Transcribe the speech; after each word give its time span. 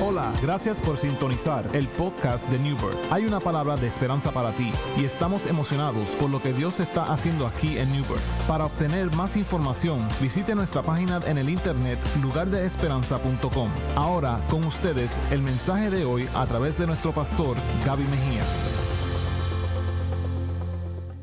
Hola, 0.00 0.32
gracias 0.42 0.80
por 0.80 0.98
sintonizar 0.98 1.70
el 1.72 1.86
podcast 1.86 2.48
de 2.50 2.58
New 2.58 2.76
Birth. 2.76 2.98
Hay 3.12 3.26
una 3.26 3.38
palabra 3.38 3.76
de 3.76 3.86
esperanza 3.86 4.32
para 4.32 4.50
ti 4.56 4.72
y 4.98 5.04
estamos 5.04 5.46
emocionados 5.46 6.10
por 6.16 6.30
lo 6.30 6.42
que 6.42 6.52
Dios 6.52 6.80
está 6.80 7.12
haciendo 7.12 7.46
aquí 7.46 7.78
en 7.78 7.92
New 7.92 8.02
Birth. 8.02 8.20
Para 8.48 8.66
obtener 8.66 9.14
más 9.14 9.36
información, 9.36 10.06
visite 10.20 10.56
nuestra 10.56 10.82
página 10.82 11.20
en 11.26 11.38
el 11.38 11.48
internet 11.48 12.00
lugardeesperanza.com. 12.20 13.70
Ahora, 13.94 14.40
con 14.50 14.64
ustedes, 14.64 15.16
el 15.30 15.42
mensaje 15.42 15.90
de 15.90 16.04
hoy 16.04 16.28
a 16.34 16.44
través 16.46 16.76
de 16.76 16.88
nuestro 16.88 17.12
pastor 17.12 17.56
Gaby 17.86 18.04
Mejía. 18.04 18.42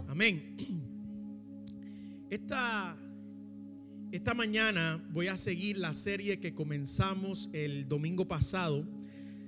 Amén. 0.10 0.56
Esta, 2.30 2.96
esta 4.12 4.34
mañana 4.34 5.02
voy 5.12 5.28
a 5.28 5.38
seguir 5.38 5.78
la 5.78 5.94
serie 5.94 6.40
que 6.40 6.54
comenzamos 6.54 7.50
el 7.54 7.88
domingo 7.88 8.28
pasado, 8.28 8.86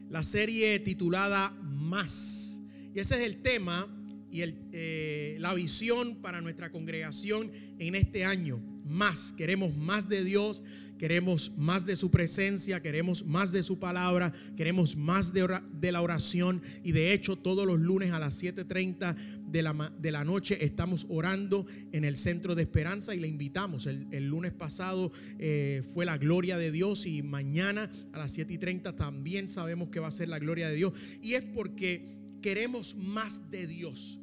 la 0.09 0.23
serie 0.23 0.79
titulada 0.79 1.49
Más. 1.61 2.61
Y 2.95 2.99
ese 2.99 3.15
es 3.15 3.21
el 3.27 3.41
tema 3.41 3.87
y 4.31 4.41
eh, 4.71 5.35
la 5.39 5.53
visión 5.53 6.15
para 6.15 6.39
nuestra 6.39 6.71
congregación 6.71 7.51
en 7.77 7.95
este 7.95 8.23
año. 8.23 8.61
Más, 8.85 9.33
queremos 9.33 9.75
más 9.75 10.07
de 10.07 10.23
Dios, 10.23 10.63
queremos 10.97 11.51
más 11.57 11.85
de 11.85 11.97
su 11.97 12.09
presencia, 12.09 12.81
queremos 12.81 13.25
más 13.25 13.51
de 13.51 13.63
su 13.63 13.79
palabra, 13.79 14.31
queremos 14.55 14.95
más 14.95 15.33
de 15.33 15.91
la 15.91 16.01
oración. 16.01 16.61
Y 16.83 16.93
de 16.93 17.11
hecho, 17.11 17.35
todos 17.35 17.67
los 17.67 17.81
lunes 17.81 18.13
a 18.13 18.19
las 18.19 18.41
7.30 18.41 19.42
de 19.53 19.61
la, 19.61 19.93
de 19.99 20.11
la 20.11 20.25
noche 20.25 20.65
estamos 20.65 21.05
orando 21.09 21.67
en 21.91 22.03
el 22.03 22.17
Centro 22.17 22.55
de 22.55 22.63
Esperanza 22.63 23.13
y 23.13 23.19
le 23.19 23.27
invitamos. 23.27 23.85
El, 23.85 24.07
el 24.11 24.27
lunes 24.27 24.51
pasado 24.51 25.11
eh, 25.37 25.83
fue 25.93 26.05
la 26.05 26.17
gloria 26.17 26.57
de 26.57 26.71
Dios 26.71 27.05
y 27.05 27.21
mañana 27.21 27.91
a 28.11 28.17
las 28.17 28.35
7.30 28.35 28.95
también 28.95 29.47
sabemos 29.47 29.89
que 29.89 29.99
va 29.99 30.07
a 30.07 30.11
ser 30.11 30.27
la 30.27 30.39
gloria 30.39 30.69
de 30.69 30.75
Dios. 30.75 30.93
Y 31.21 31.35
es 31.35 31.43
porque 31.43 32.17
queremos 32.41 32.95
más 32.95 33.51
de 33.51 33.67
Dios. 33.67 34.19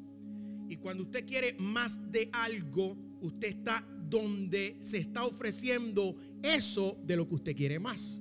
Y 0.68 0.76
cuando 0.76 1.04
usted 1.04 1.24
quiere 1.24 1.54
más 1.60 2.10
de 2.10 2.28
algo, 2.32 2.98
usted 3.20 3.48
está 3.50 3.86
donde 4.08 4.78
se 4.80 4.98
está 4.98 5.24
ofreciendo 5.24 6.16
eso 6.42 7.00
de 7.06 7.16
lo 7.16 7.28
que 7.28 7.36
usted 7.36 7.54
quiere 7.54 7.78
más. 7.78 8.20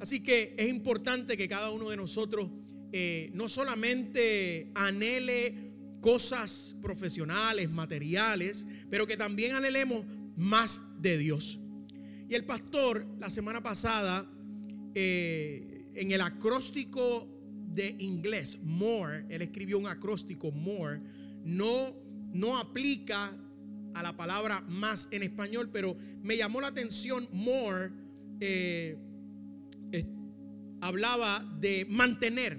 Así 0.00 0.20
que 0.20 0.56
es 0.58 0.68
importante 0.68 1.36
que 1.36 1.48
cada 1.48 1.70
uno 1.70 1.90
de 1.90 1.96
nosotros 1.96 2.50
eh, 2.90 3.30
no 3.32 3.48
solamente 3.48 4.70
anhele 4.74 5.71
cosas 6.02 6.76
profesionales, 6.82 7.70
materiales, 7.70 8.66
pero 8.90 9.06
que 9.06 9.16
también 9.16 9.54
anhelemos 9.54 10.04
más 10.36 10.82
de 11.00 11.16
Dios. 11.16 11.58
Y 12.28 12.34
el 12.34 12.44
pastor 12.44 13.06
la 13.18 13.30
semana 13.30 13.62
pasada, 13.62 14.26
eh, 14.94 15.86
en 15.94 16.10
el 16.12 16.20
acróstico 16.20 17.28
de 17.68 17.96
inglés, 18.00 18.58
more, 18.62 19.24
él 19.30 19.40
escribió 19.40 19.78
un 19.78 19.86
acróstico, 19.86 20.50
more, 20.50 21.00
no, 21.44 21.94
no 22.34 22.58
aplica 22.58 23.34
a 23.94 24.02
la 24.02 24.16
palabra 24.16 24.60
más 24.62 25.08
en 25.12 25.22
español, 25.22 25.70
pero 25.72 25.96
me 26.22 26.36
llamó 26.36 26.60
la 26.60 26.68
atención, 26.68 27.28
more, 27.32 27.90
eh, 28.40 28.98
hablaba 30.80 31.48
de 31.60 31.86
mantener, 31.88 32.58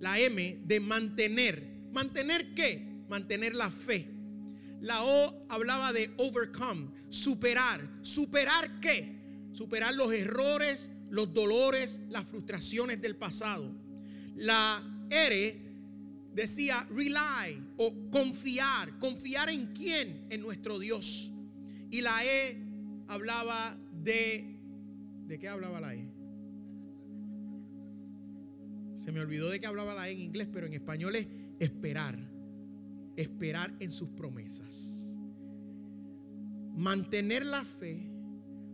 la 0.00 0.18
M 0.18 0.58
de 0.64 0.80
mantener. 0.80 1.77
¿Mantener 1.92 2.54
qué? 2.54 2.86
Mantener 3.08 3.54
la 3.54 3.70
fe. 3.70 4.08
La 4.80 5.02
O 5.02 5.40
hablaba 5.48 5.92
de 5.92 6.10
overcome, 6.18 6.88
superar. 7.10 7.88
¿Superar 8.02 8.80
qué? 8.80 9.18
Superar 9.52 9.94
los 9.94 10.12
errores, 10.12 10.92
los 11.10 11.32
dolores, 11.32 12.00
las 12.08 12.24
frustraciones 12.24 13.00
del 13.00 13.16
pasado. 13.16 13.74
La 14.36 14.82
R 15.10 15.68
decía 16.32 16.86
rely 16.90 17.60
o 17.76 18.10
confiar. 18.10 18.98
¿Confiar 18.98 19.48
en 19.50 19.72
quién? 19.72 20.26
En 20.30 20.42
nuestro 20.42 20.78
Dios. 20.78 21.32
Y 21.90 22.02
la 22.02 22.24
E 22.24 22.56
hablaba 23.08 23.76
de... 23.92 24.54
¿De 25.26 25.38
qué 25.38 25.48
hablaba 25.48 25.80
la 25.80 25.94
E? 25.94 26.08
Se 28.96 29.12
me 29.12 29.20
olvidó 29.20 29.50
de 29.50 29.60
que 29.60 29.66
hablaba 29.66 29.94
la 29.94 30.08
E 30.08 30.12
en 30.12 30.20
inglés, 30.20 30.48
pero 30.52 30.66
en 30.66 30.74
español 30.74 31.16
es 31.16 31.26
esperar. 31.58 32.18
Esperar 33.16 33.74
en 33.80 33.90
sus 33.90 34.08
promesas. 34.10 35.16
Mantener 36.76 37.44
la 37.44 37.64
fe, 37.64 38.10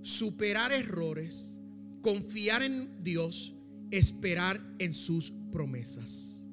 superar 0.02 0.72
errores, 0.72 1.60
confiar 2.02 2.62
en 2.62 3.02
Dios, 3.02 3.54
esperar 3.90 4.60
en 4.78 4.92
sus 4.92 5.32
promesas. 5.50 6.46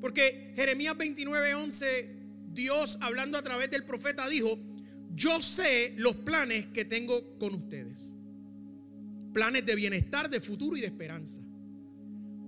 Porque 0.00 0.52
Jeremías 0.54 0.96
29:11, 0.96 2.52
Dios 2.52 2.98
hablando 3.00 3.36
a 3.36 3.42
través 3.42 3.70
del 3.70 3.84
profeta 3.84 4.28
dijo, 4.28 4.58
yo 5.14 5.42
sé 5.42 5.94
los 5.96 6.16
planes 6.16 6.66
que 6.66 6.84
tengo 6.84 7.38
con 7.38 7.54
ustedes. 7.54 8.14
Planes 9.32 9.66
de 9.66 9.74
bienestar, 9.74 10.30
de 10.30 10.40
futuro 10.40 10.76
y 10.76 10.80
de 10.80 10.86
esperanza. 10.86 11.40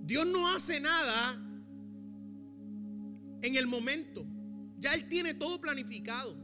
Dios 0.05 0.25
no 0.25 0.53
hace 0.53 0.79
nada 0.79 1.46
en 3.41 3.55
el 3.55 3.67
momento. 3.67 4.25
Ya 4.79 4.93
Él 4.93 5.07
tiene 5.07 5.33
todo 5.33 5.59
planificado. 5.59 6.37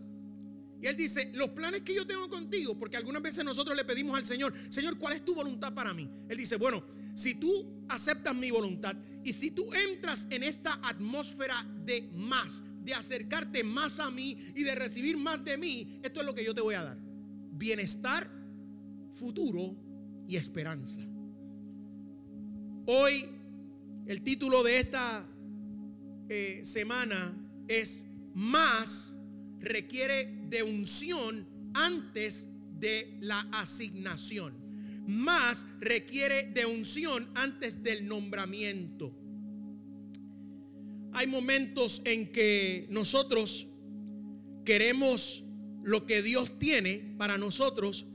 Y 0.82 0.88
Él 0.88 0.98
dice, 0.98 1.32
los 1.34 1.50
planes 1.50 1.82
que 1.82 1.96
yo 1.96 2.06
tengo 2.06 2.30
contigo, 2.30 2.78
porque 2.78 2.98
algunas 2.98 3.22
veces 3.22 3.46
nosotros 3.46 3.76
le 3.76 3.86
pedimos 3.86 4.18
al 4.18 4.26
Señor, 4.26 4.54
Señor, 4.70 4.98
¿cuál 4.98 5.14
es 5.14 5.24
tu 5.24 5.34
voluntad 5.34 5.74
para 5.74 5.94
mí? 5.94 6.10
Él 6.28 6.38
dice, 6.38 6.58
bueno, 6.58 6.84
si 7.16 7.36
tú 7.36 7.86
aceptas 7.88 8.36
mi 8.36 8.52
voluntad 8.52 8.96
y 9.24 9.32
si 9.34 9.52
tú 9.52 9.74
entras 9.74 10.28
en 10.30 10.44
esta 10.44 10.80
atmósfera 10.84 11.66
de 11.86 12.10
más, 12.14 12.62
de 12.84 12.94
acercarte 12.94 13.64
más 13.64 14.00
a 14.00 14.12
mí 14.12 14.38
y 14.56 14.64
de 14.64 14.76
recibir 14.76 15.18
más 15.18 15.44
de 15.46 15.58
mí, 15.58 16.00
esto 16.04 16.20
es 16.20 16.26
lo 16.26 16.36
que 16.36 16.44
yo 16.44 16.54
te 16.54 16.62
voy 16.62 16.76
a 16.76 16.84
dar. 16.84 16.98
Bienestar, 17.52 18.28
futuro 19.14 19.76
y 20.28 20.36
esperanza. 20.36 21.02
Hoy 22.86 23.30
el 24.06 24.22
título 24.22 24.64
de 24.64 24.80
esta 24.80 25.26
eh, 26.30 26.62
semana 26.64 27.36
es 27.68 28.06
Más 28.34 29.16
requiere 29.60 30.26
de 30.50 30.64
unción 30.64 31.48
antes 31.74 32.48
de 32.80 33.18
la 33.22 33.42
asignación. 33.52 34.54
Más 35.08 35.68
requiere 35.80 36.44
de 36.54 36.66
unción 36.66 37.30
antes 37.36 37.84
del 37.84 38.08
nombramiento. 38.08 39.16
Hay 41.14 41.28
momentos 41.28 42.02
en 42.06 42.32
que 42.32 42.88
nosotros 42.90 43.68
queremos 44.66 45.44
lo 45.84 46.06
que 46.06 46.22
Dios 46.22 46.58
tiene 46.58 47.16
para 47.18 47.38
nosotros, 47.38 48.08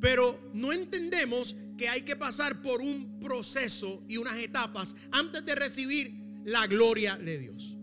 pero 0.00 0.50
no 0.54 0.72
entendemos 0.72 1.56
que 1.76 1.88
hay 1.88 2.02
que 2.02 2.16
pasar 2.16 2.62
por 2.62 2.80
un 2.80 3.20
proceso 3.20 4.02
y 4.08 4.16
unas 4.16 4.38
etapas 4.38 4.96
antes 5.10 5.44
de 5.44 5.54
recibir 5.54 6.27
la 6.44 6.66
gloria 6.66 7.16
de 7.16 7.38
Dios. 7.38 7.76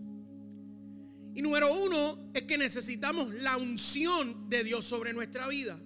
Y 1.34 1.42
número 1.42 1.72
uno 1.74 2.30
es 2.32 2.42
que 2.42 2.56
necesitamos 2.56 3.34
la 3.34 3.56
unción 3.58 4.48
de 4.48 4.64
Dios 4.64 4.84
sobre 4.84 5.12
nuestra 5.12 5.48
vida. 5.48 5.78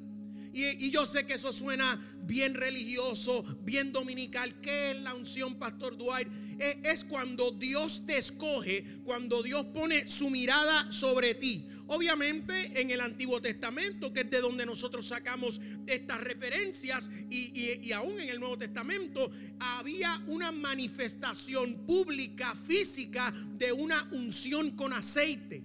Y, 0.52 0.86
y 0.86 0.90
yo 0.90 1.06
sé 1.06 1.26
que 1.26 1.34
eso 1.34 1.52
suena 1.52 2.18
bien 2.22 2.54
religioso, 2.54 3.42
bien 3.62 3.92
dominical. 3.92 4.60
¿Qué 4.60 4.92
es 4.92 5.00
la 5.00 5.14
unción, 5.14 5.56
Pastor 5.56 5.96
Dwight? 5.96 6.28
Es, 6.58 6.76
es 6.84 7.04
cuando 7.04 7.50
Dios 7.50 8.04
te 8.06 8.18
escoge, 8.18 9.00
cuando 9.02 9.42
Dios 9.42 9.64
pone 9.66 10.06
su 10.06 10.30
mirada 10.30 10.90
sobre 10.92 11.34
ti. 11.34 11.66
Obviamente 11.92 12.80
en 12.80 12.92
el 12.92 13.00
Antiguo 13.00 13.42
Testamento, 13.42 14.12
que 14.12 14.20
es 14.20 14.30
de 14.30 14.40
donde 14.40 14.64
nosotros 14.64 15.08
sacamos 15.08 15.60
estas 15.88 16.20
referencias, 16.20 17.10
y, 17.28 17.50
y- 17.60 17.80
y 17.88 17.90
aún 17.92 18.20
en 18.20 18.28
el 18.28 18.38
Nuevo 18.38 18.56
Testamento, 18.56 19.28
había 19.58 20.22
una 20.28 20.52
manifestación 20.52 21.84
pública, 21.86 22.54
física, 22.54 23.34
de 23.58 23.72
una 23.72 24.08
unción 24.12 24.70
con 24.76 24.92
aceite. 24.92 25.64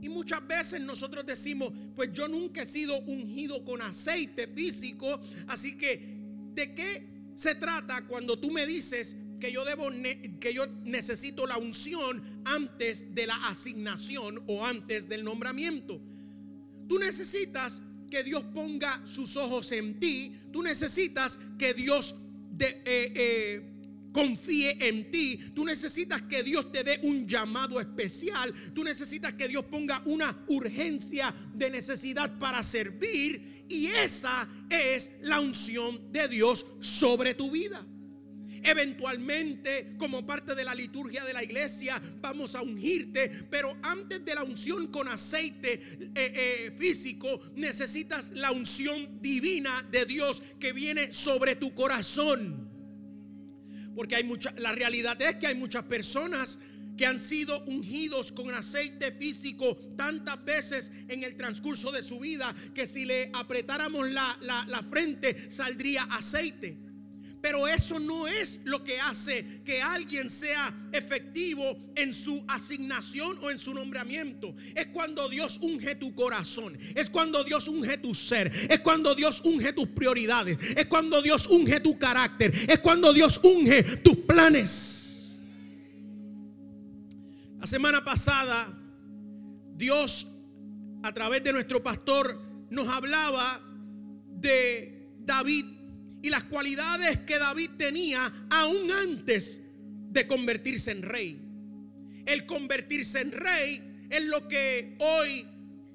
Y 0.00 0.08
muchas 0.08 0.44
veces 0.48 0.80
nosotros 0.80 1.24
decimos, 1.24 1.72
pues 1.94 2.12
yo 2.12 2.26
nunca 2.26 2.62
he 2.62 2.66
sido 2.66 2.98
ungido 3.02 3.64
con 3.64 3.80
aceite 3.82 4.48
físico, 4.48 5.20
así 5.46 5.76
que 5.78 6.18
¿de 6.54 6.74
qué 6.74 7.06
se 7.36 7.54
trata 7.54 8.04
cuando 8.08 8.36
tú 8.36 8.50
me 8.50 8.66
dices 8.66 9.16
que 9.42 9.50
yo 9.50 9.64
debo 9.64 9.90
que 10.38 10.54
yo 10.54 10.64
necesito 10.84 11.48
la 11.48 11.58
unción 11.58 12.22
antes 12.44 13.12
de 13.12 13.26
la 13.26 13.34
asignación 13.48 14.40
o 14.46 14.64
antes 14.64 15.08
del 15.08 15.24
nombramiento? 15.24 16.00
Tú 16.88 17.00
necesitas 17.00 17.82
que 18.08 18.22
Dios 18.22 18.44
ponga 18.54 19.04
sus 19.04 19.36
ojos 19.36 19.72
en 19.72 19.98
ti, 19.98 20.36
tú 20.52 20.62
necesitas 20.62 21.40
que 21.58 21.74
Dios 21.74 22.14
eh, 22.56 22.82
eh, 22.86 23.62
confíe 24.12 24.76
en 24.88 25.10
ti. 25.10 25.40
Tú 25.52 25.64
necesitas 25.64 26.22
que 26.22 26.44
Dios 26.44 26.70
te 26.70 26.84
dé 26.84 27.00
un 27.02 27.26
llamado 27.26 27.80
especial. 27.80 28.54
Tú 28.72 28.84
necesitas 28.84 29.32
que 29.32 29.48
Dios 29.48 29.64
ponga 29.64 30.02
una 30.04 30.44
urgencia 30.46 31.34
de 31.52 31.68
necesidad 31.68 32.38
para 32.38 32.62
servir. 32.62 33.64
Y 33.68 33.86
esa 33.86 34.48
es 34.70 35.10
la 35.22 35.40
unción 35.40 36.12
de 36.12 36.28
Dios 36.28 36.64
sobre 36.80 37.34
tu 37.34 37.50
vida. 37.50 37.84
Eventualmente, 38.62 39.94
como 39.98 40.24
parte 40.24 40.54
de 40.54 40.64
la 40.64 40.74
liturgia 40.74 41.24
de 41.24 41.32
la 41.32 41.42
iglesia, 41.42 42.00
vamos 42.20 42.54
a 42.54 42.62
ungirte. 42.62 43.28
Pero 43.50 43.76
antes 43.82 44.24
de 44.24 44.34
la 44.34 44.44
unción 44.44 44.88
con 44.88 45.08
aceite 45.08 45.72
eh, 45.72 46.10
eh, 46.14 46.74
físico, 46.78 47.40
necesitas 47.56 48.30
la 48.32 48.52
unción 48.52 49.20
divina 49.20 49.86
de 49.90 50.06
Dios 50.06 50.42
que 50.60 50.72
viene 50.72 51.12
sobre 51.12 51.56
tu 51.56 51.74
corazón. 51.74 52.70
Porque 53.94 54.16
hay 54.16 54.24
mucha, 54.24 54.54
la 54.58 54.72
realidad 54.72 55.20
es 55.20 55.36
que 55.36 55.48
hay 55.48 55.54
muchas 55.54 55.82
personas 55.84 56.58
que 56.96 57.06
han 57.06 57.20
sido 57.20 57.64
ungidos 57.64 58.32
con 58.32 58.54
aceite 58.54 59.12
físico 59.12 59.76
tantas 59.96 60.44
veces 60.44 60.92
en 61.08 61.24
el 61.24 61.36
transcurso 61.36 61.90
de 61.90 62.02
su 62.02 62.20
vida 62.20 62.54
que 62.74 62.86
si 62.86 63.04
le 63.06 63.30
apretáramos 63.32 64.10
la, 64.10 64.38
la 64.40 64.82
frente 64.82 65.50
saldría 65.50 66.04
aceite. 66.04 66.91
Pero 67.42 67.66
eso 67.66 67.98
no 67.98 68.28
es 68.28 68.60
lo 68.62 68.84
que 68.84 69.00
hace 69.00 69.62
que 69.64 69.82
alguien 69.82 70.30
sea 70.30 70.72
efectivo 70.92 71.76
en 71.96 72.14
su 72.14 72.44
asignación 72.46 73.36
o 73.42 73.50
en 73.50 73.58
su 73.58 73.74
nombramiento. 73.74 74.54
Es 74.76 74.86
cuando 74.86 75.28
Dios 75.28 75.58
unge 75.60 75.96
tu 75.96 76.14
corazón. 76.14 76.78
Es 76.94 77.10
cuando 77.10 77.42
Dios 77.42 77.66
unge 77.66 77.98
tu 77.98 78.14
ser. 78.14 78.52
Es 78.70 78.78
cuando 78.78 79.16
Dios 79.16 79.42
unge 79.44 79.72
tus 79.72 79.88
prioridades. 79.88 80.56
Es 80.76 80.86
cuando 80.86 81.20
Dios 81.20 81.48
unge 81.48 81.80
tu 81.80 81.98
carácter. 81.98 82.54
Es 82.70 82.78
cuando 82.78 83.12
Dios 83.12 83.40
unge 83.42 83.82
tus 83.96 84.18
planes. 84.18 85.36
La 87.58 87.66
semana 87.66 88.04
pasada, 88.04 88.72
Dios, 89.74 90.28
a 91.02 91.12
través 91.12 91.42
de 91.42 91.52
nuestro 91.52 91.82
pastor, 91.82 92.40
nos 92.70 92.86
hablaba 92.86 93.60
de 94.28 95.10
David 95.18 95.81
y 96.22 96.30
las 96.30 96.44
cualidades 96.44 97.18
que 97.20 97.38
David 97.38 97.70
tenía 97.76 98.46
aún 98.48 98.90
antes 98.92 99.60
de 100.10 100.26
convertirse 100.26 100.92
en 100.92 101.02
rey. 101.02 101.40
El 102.24 102.46
convertirse 102.46 103.20
en 103.20 103.32
rey 103.32 104.06
es 104.08 104.22
lo 104.24 104.46
que 104.46 104.96
hoy 105.00 105.44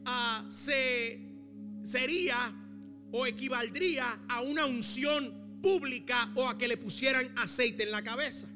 ah, 0.06 0.46
se, 0.50 1.20
sería 1.84 2.54
o 3.12 3.26
equivaldría 3.26 4.20
a 4.28 4.42
una 4.42 4.66
unción 4.66 5.60
pública 5.62 6.30
o 6.36 6.48
a 6.48 6.58
que 6.58 6.68
le 6.68 6.78
pusieran 6.78 7.32
aceite 7.38 7.84
en 7.84 7.92
la 7.92 8.04
cabeza. 8.04 8.50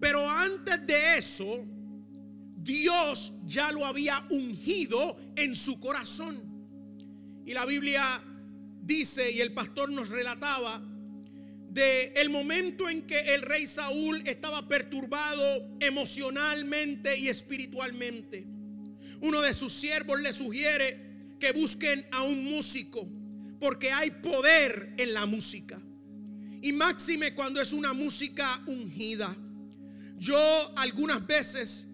Pero 0.00 0.28
antes 0.28 0.84
de 0.86 1.18
eso, 1.18 1.64
Dios 2.56 3.32
ya 3.46 3.70
lo 3.70 3.86
había 3.86 4.26
ungido 4.30 5.16
en 5.36 5.54
su 5.54 5.78
corazón. 5.78 6.42
Y 7.46 7.54
la 7.54 7.64
Biblia 7.64 8.20
dice, 8.88 9.30
y 9.30 9.40
el 9.40 9.52
pastor 9.52 9.90
nos 9.90 10.08
relataba, 10.08 10.82
de 11.70 12.14
el 12.16 12.30
momento 12.30 12.88
en 12.88 13.06
que 13.06 13.34
el 13.34 13.42
rey 13.42 13.66
Saúl 13.66 14.22
estaba 14.24 14.66
perturbado 14.66 15.76
emocionalmente 15.78 17.18
y 17.18 17.28
espiritualmente. 17.28 18.46
Uno 19.20 19.42
de 19.42 19.52
sus 19.52 19.74
siervos 19.74 20.20
le 20.20 20.32
sugiere 20.32 21.36
que 21.38 21.52
busquen 21.52 22.06
a 22.10 22.22
un 22.22 22.42
músico, 22.42 23.06
porque 23.60 23.92
hay 23.92 24.10
poder 24.10 24.94
en 24.96 25.12
la 25.12 25.26
música. 25.26 25.80
Y 26.62 26.72
máxime 26.72 27.34
cuando 27.34 27.60
es 27.60 27.74
una 27.74 27.92
música 27.92 28.60
ungida. 28.66 29.36
Yo 30.18 30.72
algunas 30.76 31.24
veces, 31.26 31.86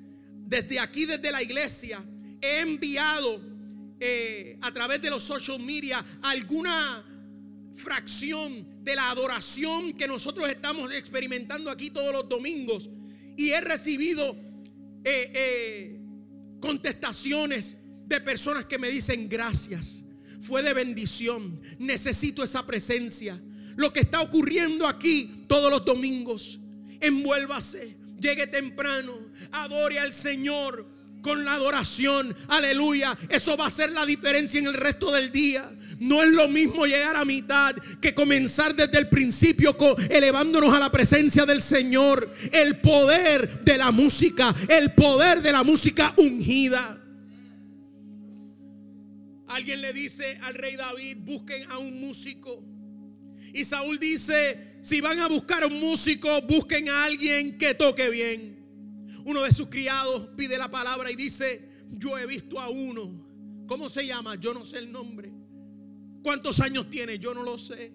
desde 0.46 0.78
aquí, 0.78 1.06
desde 1.06 1.32
la 1.32 1.42
iglesia, 1.42 2.02
he 2.40 2.60
enviado 2.60 3.53
eh, 4.00 4.58
a 4.60 4.72
través 4.72 5.00
de 5.00 5.10
los 5.10 5.22
social 5.22 5.60
media 5.60 6.04
alguna 6.22 7.04
fracción 7.74 8.66
de 8.82 8.94
la 8.94 9.10
adoración 9.10 9.92
que 9.92 10.06
nosotros 10.06 10.48
estamos 10.48 10.92
experimentando 10.92 11.70
aquí 11.70 11.90
todos 11.90 12.12
los 12.12 12.28
domingos. 12.28 12.90
Y 13.36 13.50
he 13.50 13.60
recibido 13.60 14.36
eh, 15.04 15.32
eh, 15.34 16.00
contestaciones 16.60 17.78
de 18.06 18.20
personas 18.20 18.66
que 18.66 18.78
me 18.78 18.90
dicen 18.90 19.28
gracias. 19.28 20.04
Fue 20.40 20.62
de 20.62 20.74
bendición. 20.74 21.60
Necesito 21.78 22.44
esa 22.44 22.66
presencia. 22.66 23.40
Lo 23.76 23.92
que 23.92 24.00
está 24.00 24.20
ocurriendo 24.20 24.86
aquí 24.86 25.44
todos 25.48 25.70
los 25.70 25.84
domingos. 25.84 26.60
Envuélvase. 27.00 27.96
Llegue 28.20 28.46
temprano. 28.46 29.18
Adore 29.52 29.98
al 29.98 30.14
Señor 30.14 30.93
con 31.24 31.42
la 31.42 31.54
adoración. 31.54 32.36
Aleluya. 32.48 33.16
Eso 33.30 33.56
va 33.56 33.66
a 33.66 33.70
ser 33.70 33.90
la 33.92 34.04
diferencia 34.04 34.60
en 34.60 34.66
el 34.66 34.74
resto 34.74 35.10
del 35.10 35.32
día. 35.32 35.68
No 35.98 36.22
es 36.22 36.30
lo 36.30 36.48
mismo 36.48 36.84
llegar 36.84 37.16
a 37.16 37.24
mitad 37.24 37.74
que 38.00 38.14
comenzar 38.14 38.76
desde 38.76 38.98
el 38.98 39.08
principio 39.08 39.74
elevándonos 40.10 40.74
a 40.74 40.78
la 40.78 40.92
presencia 40.92 41.46
del 41.46 41.62
Señor. 41.62 42.30
El 42.52 42.76
poder 42.76 43.64
de 43.64 43.78
la 43.78 43.90
música, 43.90 44.54
el 44.68 44.92
poder 44.92 45.40
de 45.40 45.52
la 45.52 45.62
música 45.62 46.12
ungida. 46.18 47.00
Alguien 49.48 49.80
le 49.80 49.94
dice 49.94 50.38
al 50.42 50.52
rey 50.54 50.76
David, 50.76 51.16
busquen 51.20 51.70
a 51.70 51.78
un 51.78 52.00
músico. 52.00 52.62
Y 53.54 53.64
Saúl 53.64 53.98
dice, 53.98 54.74
si 54.82 55.00
van 55.00 55.20
a 55.20 55.28
buscar 55.28 55.62
a 55.62 55.68
un 55.68 55.80
músico, 55.80 56.42
busquen 56.42 56.90
a 56.90 57.04
alguien 57.04 57.56
que 57.56 57.74
toque 57.74 58.10
bien. 58.10 58.53
Uno 59.24 59.42
de 59.42 59.52
sus 59.52 59.68
criados 59.68 60.28
pide 60.36 60.58
la 60.58 60.70
palabra 60.70 61.10
y 61.10 61.16
dice, 61.16 61.68
yo 61.90 62.18
he 62.18 62.26
visto 62.26 62.60
a 62.60 62.68
uno. 62.68 63.64
¿Cómo 63.66 63.88
se 63.88 64.06
llama? 64.06 64.34
Yo 64.36 64.52
no 64.52 64.64
sé 64.64 64.78
el 64.78 64.92
nombre. 64.92 65.32
¿Cuántos 66.22 66.60
años 66.60 66.90
tiene? 66.90 67.18
Yo 67.18 67.34
no 67.34 67.42
lo 67.42 67.58
sé. 67.58 67.92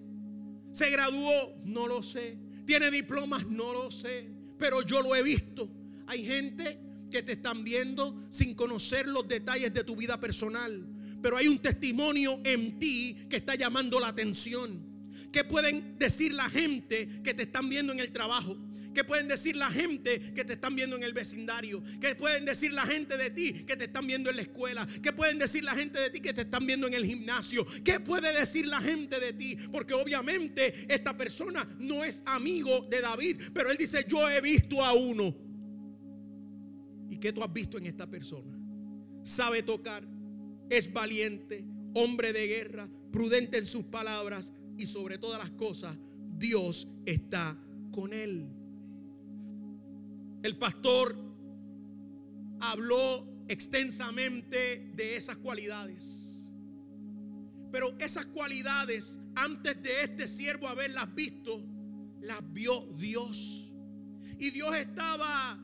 ¿Se 0.72 0.90
graduó? 0.90 1.54
No 1.64 1.86
lo 1.86 2.02
sé. 2.02 2.36
¿Tiene 2.66 2.90
diplomas? 2.90 3.46
No 3.46 3.72
lo 3.72 3.90
sé. 3.90 4.28
Pero 4.58 4.82
yo 4.82 5.02
lo 5.02 5.14
he 5.14 5.22
visto. 5.22 5.68
Hay 6.06 6.24
gente 6.24 6.78
que 7.10 7.22
te 7.22 7.32
están 7.32 7.64
viendo 7.64 8.24
sin 8.30 8.54
conocer 8.54 9.08
los 9.08 9.26
detalles 9.26 9.72
de 9.72 9.84
tu 9.84 9.96
vida 9.96 10.18
personal. 10.20 10.84
Pero 11.22 11.36
hay 11.36 11.48
un 11.48 11.58
testimonio 11.58 12.40
en 12.44 12.78
ti 12.78 13.26
que 13.28 13.36
está 13.36 13.54
llamando 13.54 14.00
la 14.00 14.08
atención. 14.08 14.90
¿Qué 15.32 15.44
pueden 15.44 15.96
decir 15.98 16.34
la 16.34 16.48
gente 16.48 17.20
que 17.22 17.34
te 17.34 17.44
están 17.44 17.68
viendo 17.68 17.92
en 17.92 18.00
el 18.00 18.10
trabajo? 18.10 18.56
¿Qué 18.94 19.04
pueden 19.04 19.28
decir 19.28 19.56
la 19.56 19.70
gente 19.70 20.32
que 20.34 20.44
te 20.44 20.54
están 20.54 20.74
viendo 20.74 20.96
en 20.96 21.02
el 21.02 21.12
vecindario? 21.12 21.82
¿Qué 22.00 22.14
pueden 22.14 22.44
decir 22.44 22.72
la 22.72 22.82
gente 22.82 23.16
de 23.16 23.30
ti 23.30 23.52
que 23.64 23.76
te 23.76 23.84
están 23.84 24.06
viendo 24.06 24.30
en 24.30 24.36
la 24.36 24.42
escuela? 24.42 24.86
¿Qué 25.02 25.12
pueden 25.12 25.38
decir 25.38 25.64
la 25.64 25.74
gente 25.74 26.00
de 26.00 26.10
ti 26.10 26.20
que 26.20 26.32
te 26.32 26.42
están 26.42 26.66
viendo 26.66 26.86
en 26.86 26.94
el 26.94 27.04
gimnasio? 27.04 27.64
¿Qué 27.84 28.00
puede 28.00 28.32
decir 28.32 28.66
la 28.66 28.80
gente 28.80 29.20
de 29.20 29.32
ti? 29.32 29.56
Porque 29.70 29.94
obviamente 29.94 30.86
esta 30.92 31.16
persona 31.16 31.68
no 31.78 32.04
es 32.04 32.22
amigo 32.26 32.86
de 32.90 33.00
David, 33.00 33.40
pero 33.52 33.70
él 33.70 33.76
dice, 33.76 34.04
yo 34.08 34.28
he 34.28 34.40
visto 34.40 34.84
a 34.84 34.92
uno. 34.92 35.36
¿Y 37.08 37.16
qué 37.16 37.32
tú 37.32 37.42
has 37.42 37.52
visto 37.52 37.78
en 37.78 37.86
esta 37.86 38.08
persona? 38.08 38.56
Sabe 39.24 39.62
tocar, 39.62 40.06
es 40.68 40.92
valiente, 40.92 41.64
hombre 41.94 42.32
de 42.32 42.46
guerra, 42.46 42.88
prudente 43.12 43.58
en 43.58 43.66
sus 43.66 43.84
palabras 43.84 44.52
y 44.76 44.86
sobre 44.86 45.18
todas 45.18 45.38
las 45.38 45.50
cosas, 45.50 45.96
Dios 46.38 46.88
está 47.04 47.58
con 47.92 48.12
él. 48.12 48.59
El 50.42 50.56
pastor 50.56 51.16
habló 52.60 53.44
extensamente 53.48 54.90
de 54.94 55.16
esas 55.16 55.36
cualidades. 55.36 56.50
Pero 57.70 57.94
esas 57.98 58.26
cualidades, 58.26 59.18
antes 59.34 59.82
de 59.82 60.02
este 60.02 60.26
siervo 60.28 60.66
haberlas 60.66 61.14
visto, 61.14 61.62
las 62.22 62.40
vio 62.52 62.86
Dios. 62.96 63.72
Y 64.38 64.50
Dios 64.50 64.74
estaba 64.76 65.58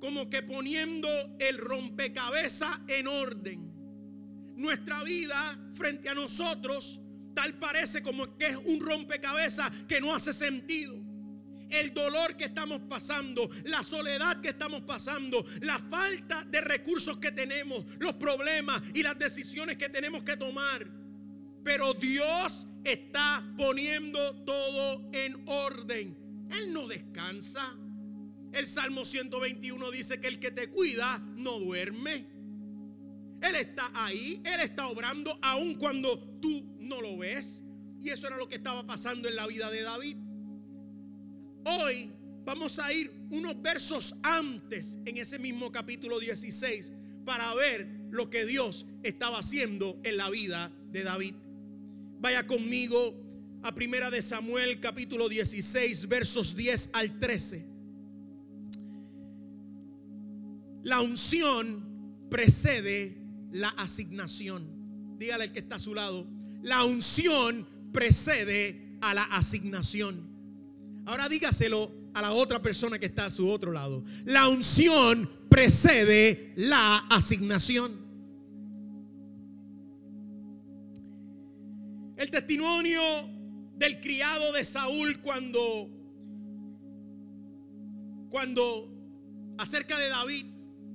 como 0.00 0.30
que 0.30 0.42
poniendo 0.42 1.08
el 1.38 1.58
rompecabezas 1.58 2.80
en 2.88 3.06
orden. 3.06 3.70
Nuestra 4.56 5.04
vida 5.04 5.58
frente 5.74 6.08
a 6.08 6.14
nosotros 6.14 7.00
tal 7.34 7.58
parece 7.58 8.02
como 8.02 8.36
que 8.36 8.48
es 8.48 8.56
un 8.56 8.80
rompecabezas 8.80 9.70
que 9.86 10.00
no 10.00 10.14
hace 10.14 10.32
sentido 10.32 11.01
el 11.72 11.94
dolor 11.94 12.36
que 12.36 12.44
estamos 12.44 12.80
pasando, 12.88 13.48
la 13.64 13.82
soledad 13.82 14.40
que 14.40 14.50
estamos 14.50 14.82
pasando, 14.82 15.44
la 15.60 15.78
falta 15.78 16.44
de 16.44 16.60
recursos 16.60 17.18
que 17.18 17.32
tenemos, 17.32 17.84
los 17.98 18.14
problemas 18.14 18.82
y 18.94 19.02
las 19.02 19.18
decisiones 19.18 19.76
que 19.76 19.88
tenemos 19.88 20.22
que 20.22 20.36
tomar. 20.36 20.86
Pero 21.64 21.94
Dios 21.94 22.66
está 22.84 23.44
poniendo 23.56 24.34
todo 24.44 25.08
en 25.12 25.42
orden. 25.46 26.48
Él 26.50 26.72
no 26.72 26.86
descansa. 26.86 27.76
El 28.52 28.66
Salmo 28.66 29.04
121 29.04 29.90
dice 29.90 30.20
que 30.20 30.28
el 30.28 30.38
que 30.38 30.50
te 30.50 30.68
cuida 30.68 31.18
no 31.36 31.58
duerme. 31.58 32.26
Él 33.40 33.56
está 33.56 33.90
ahí, 33.94 34.40
Él 34.44 34.60
está 34.60 34.86
obrando 34.86 35.38
aun 35.42 35.74
cuando 35.74 36.18
tú 36.40 36.76
no 36.78 37.00
lo 37.00 37.16
ves. 37.18 37.64
Y 38.02 38.10
eso 38.10 38.26
era 38.26 38.36
lo 38.36 38.48
que 38.48 38.56
estaba 38.56 38.86
pasando 38.86 39.28
en 39.28 39.36
la 39.36 39.46
vida 39.46 39.70
de 39.70 39.82
David. 39.82 40.16
Hoy 41.64 42.10
vamos 42.44 42.78
a 42.78 42.92
ir 42.92 43.12
unos 43.30 43.60
versos 43.62 44.16
antes 44.22 44.98
en 45.04 45.16
ese 45.16 45.38
mismo 45.38 45.70
capítulo 45.70 46.18
16 46.18 46.92
para 47.24 47.54
ver 47.54 47.86
lo 48.10 48.28
que 48.30 48.44
Dios 48.44 48.84
estaba 49.02 49.38
haciendo 49.38 49.98
en 50.02 50.16
la 50.16 50.28
vida 50.28 50.72
de 50.90 51.04
David. 51.04 51.34
Vaya 52.20 52.46
conmigo 52.46 53.14
a 53.62 53.74
Primera 53.74 54.10
de 54.10 54.22
Samuel 54.22 54.80
capítulo 54.80 55.28
16 55.28 56.08
versos 56.08 56.56
10 56.56 56.90
al 56.94 57.20
13. 57.20 57.64
La 60.82 61.00
unción 61.00 62.26
precede 62.28 63.16
la 63.52 63.68
asignación. 63.68 65.16
Dígale 65.16 65.44
al 65.44 65.52
que 65.52 65.60
está 65.60 65.76
a 65.76 65.78
su 65.78 65.94
lado. 65.94 66.26
La 66.62 66.84
unción 66.84 67.68
precede 67.92 68.98
a 69.00 69.14
la 69.14 69.22
asignación. 69.22 70.31
Ahora 71.04 71.28
dígaselo 71.28 71.90
a 72.14 72.22
la 72.22 72.32
otra 72.32 72.60
persona 72.60 72.98
que 72.98 73.06
está 73.06 73.26
a 73.26 73.30
su 73.30 73.48
otro 73.48 73.72
lado. 73.72 74.04
La 74.24 74.48
unción 74.48 75.30
precede 75.48 76.52
la 76.56 76.98
asignación. 77.10 78.00
El 82.16 82.30
testimonio 82.30 83.00
del 83.76 84.00
criado 84.00 84.52
de 84.52 84.64
Saúl 84.64 85.20
cuando 85.20 85.90
cuando 88.28 88.88
acerca 89.58 89.98
de 89.98 90.08
David 90.08 90.46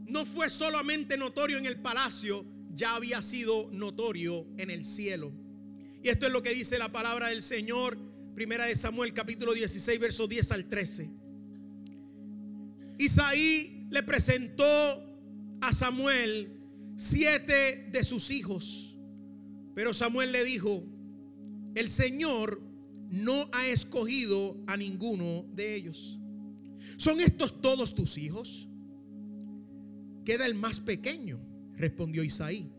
no 0.08 0.26
fue 0.26 0.50
solamente 0.50 1.18
notorio 1.18 1.58
en 1.58 1.66
el 1.66 1.80
palacio, 1.80 2.46
ya 2.74 2.96
había 2.96 3.22
sido 3.22 3.70
notorio 3.72 4.48
en 4.58 4.72
el 4.72 4.86
cielo. 4.86 5.32
Y 6.02 6.10
esto 6.10 6.26
es 6.28 6.32
lo 6.32 6.42
que 6.42 6.52
dice 6.52 6.80
la 6.80 6.92
palabra 6.92 7.28
del 7.28 7.42
Señor, 7.42 7.98
primera 8.38 8.68
de 8.68 8.76
Samuel 8.76 9.14
capítulo 9.14 9.52
16, 9.52 10.00
versos 10.00 10.30
10 10.30 10.52
al 10.52 10.66
13. 10.70 11.10
Isaí 13.00 13.88
le 13.90 14.04
presentó 14.04 14.64
a 15.60 15.74
Samuel 15.74 16.56
siete 16.98 17.90
de 17.92 18.04
sus 18.04 18.30
hijos, 18.30 18.96
pero 19.74 19.92
Samuel 19.92 20.32
le 20.32 20.44
dijo, 20.44 20.84
el 21.74 21.90
Señor 21.90 22.62
no 23.10 23.50
ha 23.54 23.66
escogido 23.70 24.56
a 24.68 24.78
ninguno 24.78 25.48
de 25.56 25.74
ellos. 25.74 26.20
¿Son 26.98 27.20
estos 27.20 27.60
todos 27.60 27.96
tus 27.96 28.20
hijos? 28.20 28.70
Queda 30.26 30.46
el 30.46 30.54
más 30.54 30.80
pequeño, 30.80 31.40
respondió 31.74 32.24
Isaí, 32.24 32.72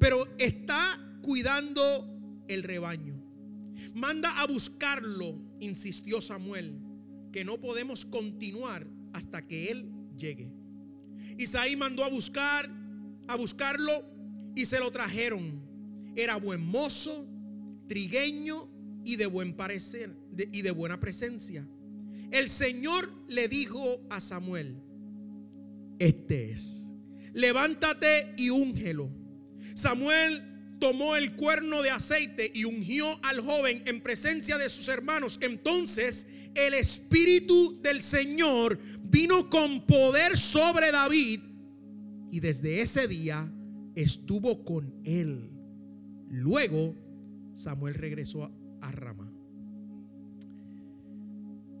pero 0.00 0.26
está 0.38 1.20
cuidando 1.22 2.44
el 2.48 2.64
rebaño. 2.64 3.17
Manda 3.98 4.30
a 4.40 4.46
buscarlo, 4.46 5.42
insistió 5.58 6.20
Samuel, 6.20 6.78
que 7.32 7.44
no 7.44 7.58
podemos 7.60 8.04
continuar 8.04 8.86
hasta 9.12 9.44
que 9.44 9.72
él 9.72 9.90
llegue. 10.16 10.52
Isaí 11.36 11.74
mandó 11.74 12.04
a 12.04 12.08
buscar, 12.08 12.70
a 13.26 13.34
buscarlo 13.34 14.04
y 14.54 14.66
se 14.66 14.78
lo 14.78 14.92
trajeron. 14.92 15.60
Era 16.14 16.36
buen 16.36 16.64
mozo, 16.64 17.26
trigueño 17.88 18.68
y 19.04 19.16
de 19.16 19.26
buen 19.26 19.54
parecer 19.54 20.16
y 20.52 20.62
de 20.62 20.70
buena 20.70 21.00
presencia. 21.00 21.68
El 22.30 22.48
Señor 22.48 23.10
le 23.26 23.48
dijo 23.48 24.00
a 24.10 24.20
Samuel, 24.20 24.76
este 25.98 26.52
es, 26.52 26.86
levántate 27.32 28.32
y 28.36 28.50
úngelo. 28.50 29.10
Samuel 29.74 30.47
tomó 30.78 31.16
el 31.16 31.34
cuerno 31.34 31.82
de 31.82 31.90
aceite 31.90 32.50
y 32.54 32.64
ungió 32.64 33.06
al 33.24 33.40
joven 33.40 33.82
en 33.86 34.00
presencia 34.00 34.58
de 34.58 34.68
sus 34.68 34.88
hermanos. 34.88 35.38
Entonces 35.42 36.26
el 36.54 36.74
Espíritu 36.74 37.80
del 37.82 38.02
Señor 38.02 38.78
vino 39.02 39.48
con 39.48 39.86
poder 39.86 40.36
sobre 40.36 40.90
David 40.90 41.40
y 42.30 42.40
desde 42.40 42.82
ese 42.82 43.08
día 43.08 43.50
estuvo 43.94 44.64
con 44.64 45.00
él. 45.04 45.50
Luego 46.28 46.94
Samuel 47.54 47.94
regresó 47.94 48.44
a, 48.80 48.92
Rama. 48.92 49.32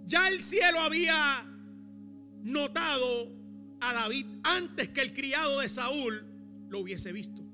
Ya 0.06 0.26
el 0.28 0.42
cielo 0.42 0.80
había 0.80 1.44
notado 2.42 3.32
a 3.80 3.92
David 3.92 4.26
antes 4.42 4.88
que 4.88 5.02
el 5.02 5.12
criado 5.12 5.60
de 5.60 5.68
Saúl 5.68 6.24
lo 6.68 6.80
hubiese 6.80 7.12
visto. 7.12 7.47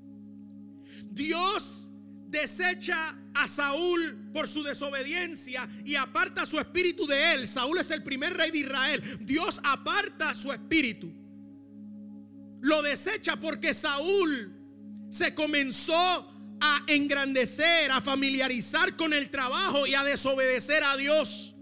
Dios 1.10 1.88
desecha 2.28 3.16
a 3.34 3.48
Saúl 3.48 4.30
por 4.32 4.48
su 4.48 4.62
desobediencia 4.62 5.68
y 5.84 5.94
aparta 5.94 6.44
su 6.46 6.58
espíritu 6.58 7.06
de 7.06 7.34
él. 7.34 7.48
Saúl 7.48 7.78
es 7.78 7.90
el 7.90 8.02
primer 8.02 8.34
rey 8.34 8.50
de 8.50 8.58
Israel. 8.58 9.18
Dios 9.20 9.60
aparta 9.62 10.34
su 10.34 10.52
espíritu. 10.52 11.12
Lo 12.60 12.82
desecha 12.82 13.38
porque 13.38 13.74
Saúl 13.74 14.52
se 15.10 15.34
comenzó 15.34 15.94
a 16.60 16.84
engrandecer, 16.86 17.90
a 17.90 18.00
familiarizar 18.00 18.96
con 18.96 19.12
el 19.12 19.30
trabajo 19.30 19.86
y 19.86 19.94
a 19.94 20.02
desobedecer 20.02 20.82
a 20.82 20.96
Dios. 20.96 21.54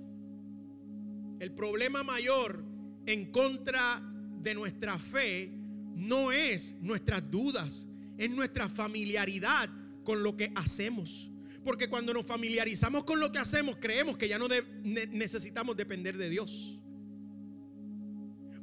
El 1.40 1.52
problema 1.52 2.02
mayor 2.04 2.64
en 3.06 3.32
contra 3.32 4.00
de 4.40 4.54
nuestra 4.54 4.98
fe 4.98 5.50
no 5.94 6.32
es 6.32 6.74
nuestras 6.80 7.28
dudas, 7.30 7.88
es 8.18 8.30
nuestra 8.30 8.68
familiaridad 8.68 9.68
con 10.04 10.22
lo 10.22 10.36
que 10.36 10.52
hacemos. 10.54 11.30
Porque 11.64 11.88
cuando 11.88 12.12
nos 12.12 12.26
familiarizamos 12.26 13.04
con 13.04 13.20
lo 13.20 13.30
que 13.30 13.38
hacemos, 13.38 13.76
creemos 13.76 14.16
que 14.16 14.28
ya 14.28 14.38
no 14.38 14.48
necesitamos 14.82 15.76
depender 15.76 16.16
de 16.16 16.28
Dios. 16.28 16.80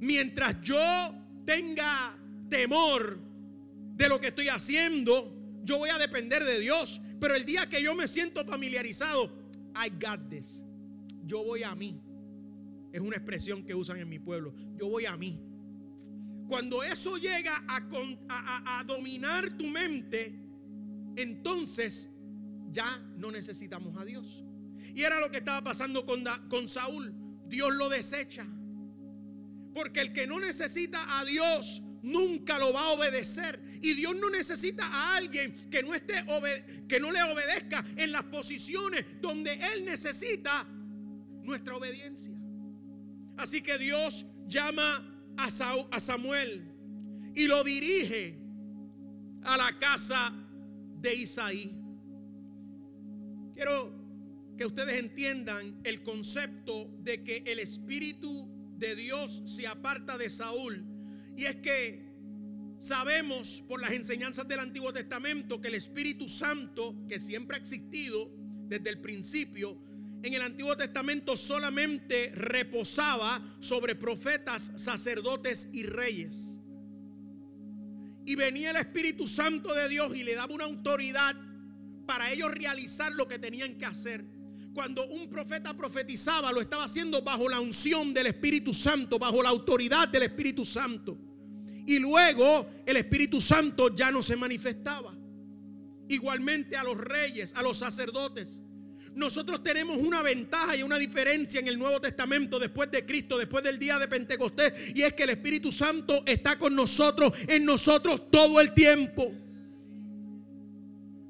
Mientras 0.02 0.62
yo 0.62 0.80
tenga 1.46 2.18
temor 2.50 3.20
de 3.96 4.10
lo 4.10 4.20
que 4.20 4.28
estoy 4.28 4.50
haciendo, 4.50 5.34
yo 5.64 5.78
voy 5.78 5.90
a 5.90 5.98
depender 5.98 6.44
de 6.44 6.60
Dios. 6.60 7.02
Pero 7.20 7.36
el 7.36 7.46
día 7.46 7.68
que 7.68 7.82
yo 7.82 7.96
me 7.96 8.08
siento 8.08 8.46
familiarizado, 8.46 9.34
I 9.76 9.90
got 9.90 10.30
this. 10.30 10.64
Yo 11.26 11.44
voy 11.44 11.64
a 11.64 11.76
mí. 11.76 12.02
Es 12.92 13.02
una 13.02 13.18
expresión 13.18 13.64
que 13.64 13.76
usan 13.76 13.98
en 13.98 14.10
mi 14.10 14.20
pueblo. 14.20 14.54
Yo 14.78 14.88
voy 14.88 15.06
a 15.06 15.16
mí. 15.16 15.40
Cuando 16.50 16.82
eso 16.82 17.16
llega 17.18 17.64
a, 17.68 18.84
dominar 18.84 19.56
tu 19.56 19.68
mente, 19.68 20.34
entonces 21.16 22.10
ya 22.72 22.98
no 23.18 23.30
necesitamos 23.30 23.96
a 24.02 24.04
Dios. 24.04 24.44
Y 24.96 25.04
era 25.04 25.20
lo 25.20 25.30
que 25.30 25.38
estaba 25.38 25.64
pasando 25.64 26.08
con, 26.08 26.26
con 26.50 26.68
Saúl. 26.68 27.14
Dios 27.48 27.76
lo 27.76 27.88
desecha. 27.88 28.48
Porque 29.76 30.02
el 30.02 30.12
que 30.12 30.26
no 30.26 30.40
necesita 30.40 31.20
a 31.20 31.24
Dios 31.24 31.84
nunca 32.02 32.58
lo 32.58 32.74
va 32.74 32.82
a 32.82 32.92
obedecer. 32.94 33.62
Y 33.84 33.94
Dios 33.94 34.16
no 34.16 34.32
necesita 34.32 34.88
a 34.88 35.18
alguien 35.18 35.70
que 35.70 35.84
no, 35.84 35.94
esté 35.94 36.26
que 36.88 37.00
no 37.00 37.12
le 37.12 37.22
obedezca 37.22 37.86
en 37.96 38.12
las 38.12 38.24
posiciones 38.24 39.06
donde 39.22 39.54
Él 39.54 39.86
necesita 39.86 40.66
nuestra 41.44 41.76
obediencia. 41.76 42.34
Así 43.38 43.62
que 43.62 43.78
Dios 43.78 44.26
llama 44.48 45.09
a, 45.38 46.00
Samuel 46.00 46.64
y 47.36 47.48
lo 47.48 47.64
dirige 47.64 48.38
a 49.44 49.58
la 49.58 49.78
casa 49.80 50.34
de 51.00 51.16
Isaí. 51.16 51.76
Quiero 53.56 53.94
que 54.58 54.66
ustedes 54.66 55.00
entiendan 55.00 55.80
el 55.84 56.04
concepto 56.04 56.90
de 57.00 57.24
que 57.24 57.44
el 57.46 57.60
Espíritu 57.60 58.50
de 58.78 58.96
Dios 58.96 59.42
se 59.46 59.68
aparta 59.68 60.18
de 60.18 60.30
Saúl. 60.30 60.86
Y 61.38 61.46
es 61.46 61.56
que 61.58 62.10
sabemos 62.80 63.64
por 63.68 63.82
las 63.82 63.92
enseñanzas 63.92 64.48
del 64.48 64.60
Antiguo 64.60 64.92
Testamento 64.94 65.62
que 65.62 65.70
el 65.70 65.76
Espíritu 65.76 66.28
Santo, 66.28 66.96
que 67.08 67.20
siempre 67.20 67.58
ha 67.58 67.60
existido 67.60 68.32
desde 68.68 68.90
el 68.90 69.00
principio, 69.00 69.78
en 70.22 70.34
el 70.34 70.42
Antiguo 70.42 70.76
Testamento 70.76 71.38
solamente 71.38 72.32
reposaba 72.36 73.42
sobre 73.60 73.96
profetas, 73.96 74.72
sacerdotes 74.76 75.70
y 75.72 75.84
reyes. 75.84 76.60
Y 78.26 78.36
venía 78.36 78.72
el 78.72 78.78
Espíritu 78.78 79.28
Santo 79.28 79.74
de 79.74 79.88
Dios 79.88 80.16
y 80.16 80.24
le 80.24 80.36
daba 80.36 80.54
una 80.54 80.66
autoridad 80.66 81.36
para 82.06 82.32
ellos 82.32 82.52
realizar 82.52 83.14
lo 83.14 83.28
que 83.28 83.40
tenían 83.40 83.76
que 83.78 83.86
hacer. 83.86 84.26
Cuando 84.74 85.08
un 85.08 85.30
profeta 85.30 85.76
profetizaba, 85.76 86.52
lo 86.52 86.62
estaba 86.62 86.84
haciendo 86.84 87.22
bajo 87.22 87.50
la 87.50 87.60
unción 87.60 88.14
del 88.14 88.28
Espíritu 88.28 88.74
Santo, 88.74 89.18
bajo 89.18 89.42
la 89.42 89.50
autoridad 89.50 90.10
del 90.10 90.24
Espíritu 90.24 90.66
Santo. 90.66 91.18
Y 91.88 91.98
luego 91.98 92.70
el 92.86 92.98
Espíritu 92.98 93.42
Santo 93.42 93.96
ya 93.96 94.12
no 94.12 94.22
se 94.22 94.36
manifestaba. 94.36 95.18
Igualmente 96.08 96.78
a 96.78 96.84
los 96.84 96.98
reyes, 96.98 97.54
a 97.56 97.64
los 97.64 97.78
sacerdotes. 97.78 98.62
Nosotros 99.16 99.64
tenemos 99.64 99.98
una 99.98 100.22
ventaja 100.22 100.76
y 100.76 100.84
una 100.84 100.98
diferencia 100.98 101.60
en 101.60 101.68
el 101.68 101.78
Nuevo 101.78 102.00
Testamento 102.00 102.60
después 102.60 102.90
de 102.92 103.06
Cristo, 103.06 103.38
después 103.38 103.64
del 103.64 103.80
día 103.80 104.00
de 104.00 104.08
Pentecostés, 104.08 104.96
y 104.96 105.02
es 105.02 105.14
que 105.14 105.24
el 105.24 105.32
Espíritu 105.32 105.72
Santo 105.72 106.24
está 106.26 106.58
con 106.58 106.76
nosotros, 106.76 107.34
en 107.48 107.66
nosotros 107.66 108.30
todo 108.30 108.62
el 108.62 108.74
tiempo. 108.74 109.32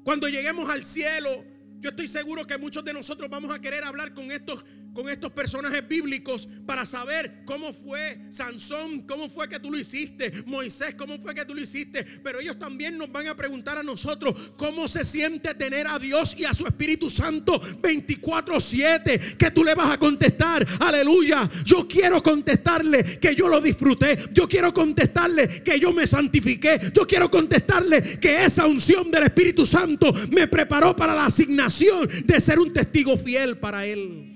Cuando 0.02 0.28
lleguemos 0.28 0.68
al 0.70 0.84
cielo, 0.84 1.44
yo 1.80 1.90
estoy 1.90 2.08
seguro 2.08 2.46
que 2.46 2.58
muchos 2.58 2.84
de 2.84 2.92
nosotros 2.92 3.30
vamos 3.30 3.54
a 3.54 3.60
querer 3.60 3.84
hablar 3.84 4.12
con 4.12 4.30
estos 4.30 4.64
con 4.94 5.08
estos 5.08 5.32
personajes 5.32 5.86
bíblicos 5.86 6.48
para 6.66 6.84
saber 6.84 7.42
cómo 7.44 7.72
fue 7.72 8.18
Sansón, 8.30 9.02
cómo 9.02 9.28
fue 9.30 9.48
que 9.48 9.58
tú 9.58 9.70
lo 9.70 9.78
hiciste, 9.78 10.44
Moisés, 10.46 10.94
cómo 10.96 11.18
fue 11.18 11.34
que 11.34 11.44
tú 11.44 11.54
lo 11.54 11.60
hiciste. 11.60 12.04
Pero 12.22 12.40
ellos 12.40 12.58
también 12.58 12.98
nos 12.98 13.10
van 13.10 13.28
a 13.28 13.36
preguntar 13.36 13.78
a 13.78 13.82
nosotros 13.82 14.34
cómo 14.56 14.88
se 14.88 15.04
siente 15.04 15.54
tener 15.54 15.86
a 15.86 15.98
Dios 15.98 16.34
y 16.38 16.44
a 16.44 16.54
su 16.54 16.66
Espíritu 16.66 17.10
Santo 17.10 17.60
24/7. 17.80 19.36
Que 19.36 19.50
tú 19.50 19.64
le 19.64 19.74
vas 19.74 19.90
a 19.90 19.98
contestar, 19.98 20.66
aleluya. 20.80 21.48
Yo 21.64 21.86
quiero 21.86 22.22
contestarle 22.22 23.18
que 23.18 23.34
yo 23.34 23.48
lo 23.48 23.60
disfruté. 23.60 24.18
Yo 24.32 24.48
quiero 24.48 24.72
contestarle 24.72 25.62
que 25.62 25.78
yo 25.78 25.92
me 25.92 26.06
santifiqué. 26.06 26.92
Yo 26.94 27.06
quiero 27.06 27.30
contestarle 27.30 28.18
que 28.18 28.44
esa 28.44 28.66
unción 28.66 29.10
del 29.10 29.24
Espíritu 29.24 29.66
Santo 29.66 30.12
me 30.30 30.48
preparó 30.48 30.94
para 30.94 31.14
la 31.14 31.26
asignación 31.26 32.08
de 32.24 32.40
ser 32.40 32.58
un 32.58 32.72
testigo 32.72 33.16
fiel 33.16 33.58
para 33.58 33.86
Él. 33.86 34.29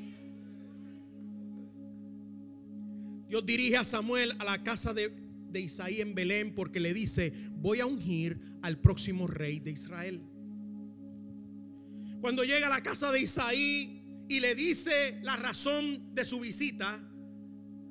Dios 3.35 3.47
dirige 3.47 3.77
a 3.77 3.83
Samuel 3.83 4.33
a 4.39 4.45
la 4.45 4.63
casa 4.63 4.95
de, 4.95 5.13
Isaí 5.55 6.01
en 6.01 6.15
Belén 6.15 6.55
porque 6.55 6.79
le 6.79 6.95
dice, 6.95 7.33
voy 7.57 7.81
a 7.81 7.87
ungir 7.87 8.39
al 8.63 8.79
próximo 8.79 9.27
rey 9.27 9.59
de 9.59 9.73
Israel. 9.73 10.23
Cuando 12.21 12.45
llega 12.45 12.69
a 12.69 12.71
la 12.71 12.81
casa 12.81 13.11
de 13.11 13.23
Isaí 13.23 14.25
y 14.29 14.39
le 14.39 14.55
dice 14.55 15.19
la 15.23 15.35
razón 15.35 16.15
de 16.15 16.25
su 16.25 16.39
visita, 16.39 17.01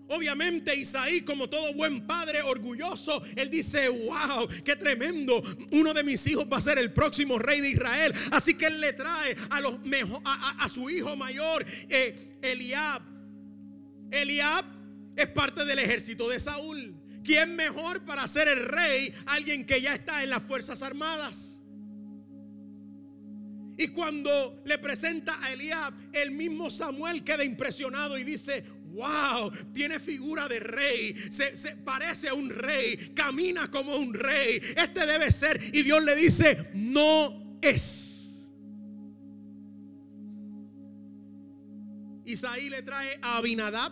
Obviamente 0.07 0.75
Isaí, 0.77 1.21
como 1.21 1.49
todo 1.49 1.73
buen 1.73 2.07
padre 2.07 2.41
orgulloso, 2.41 3.21
él 3.35 3.49
dice, 3.49 3.89
wow, 3.89 4.47
qué 4.63 4.77
tremendo. 4.77 5.43
Uno 5.71 5.93
de 5.93 6.03
mis 6.03 6.25
hijos 6.27 6.45
va 6.51 6.57
a 6.57 6.61
ser 6.61 6.77
el 6.77 6.93
próximo 6.93 7.37
rey 7.37 7.59
de 7.59 7.71
Israel. 7.71 8.13
Así 8.31 8.53
que 8.53 8.67
él 8.67 8.79
le 8.79 8.93
trae 8.93 9.35
a, 9.49 9.59
los 9.59 9.77
a, 10.23 10.69
su 10.69 10.89
hijo 10.89 11.17
mayor, 11.17 11.65
eh, 11.89 12.31
Eliab. 12.41 13.01
Eliab 14.11 14.72
es 15.15 15.27
parte 15.29 15.65
del 15.65 15.79
ejército 15.79 16.29
de 16.29 16.39
Saúl. 16.39 16.95
¿Quién 17.23 17.55
mejor 17.55 18.03
para 18.03 18.27
ser 18.27 18.47
el 18.47 18.65
rey? 18.65 19.13
Alguien 19.27 19.65
que 19.65 19.81
ya 19.81 19.93
está 19.93 20.23
en 20.23 20.29
las 20.29 20.43
Fuerzas 20.43 20.81
Armadas. 20.81 21.61
Y 23.77 23.87
cuando 23.87 24.61
le 24.65 24.77
presenta 24.77 25.37
a 25.41 25.51
Eliab, 25.51 25.93
el 26.13 26.31
mismo 26.31 26.69
Samuel 26.69 27.23
queda 27.23 27.43
impresionado 27.43 28.17
y 28.17 28.23
dice, 28.23 28.63
wow, 28.93 29.51
tiene 29.73 29.99
figura 29.99 30.47
de 30.47 30.59
rey, 30.59 31.15
se, 31.31 31.57
se, 31.57 31.75
parece 31.77 32.29
a 32.29 32.35
un 32.35 32.49
rey, 32.51 33.11
camina 33.15 33.71
como 33.71 33.95
un 33.95 34.13
rey, 34.13 34.61
este 34.77 35.05
debe 35.07 35.31
ser. 35.31 35.59
Y 35.73 35.81
Dios 35.81 36.03
le 36.03 36.15
dice, 36.15 36.69
no 36.75 37.57
es. 37.61 38.51
Isaí 42.25 42.69
le 42.69 42.83
trae 42.83 43.19
a 43.21 43.37
Abinadab, 43.37 43.91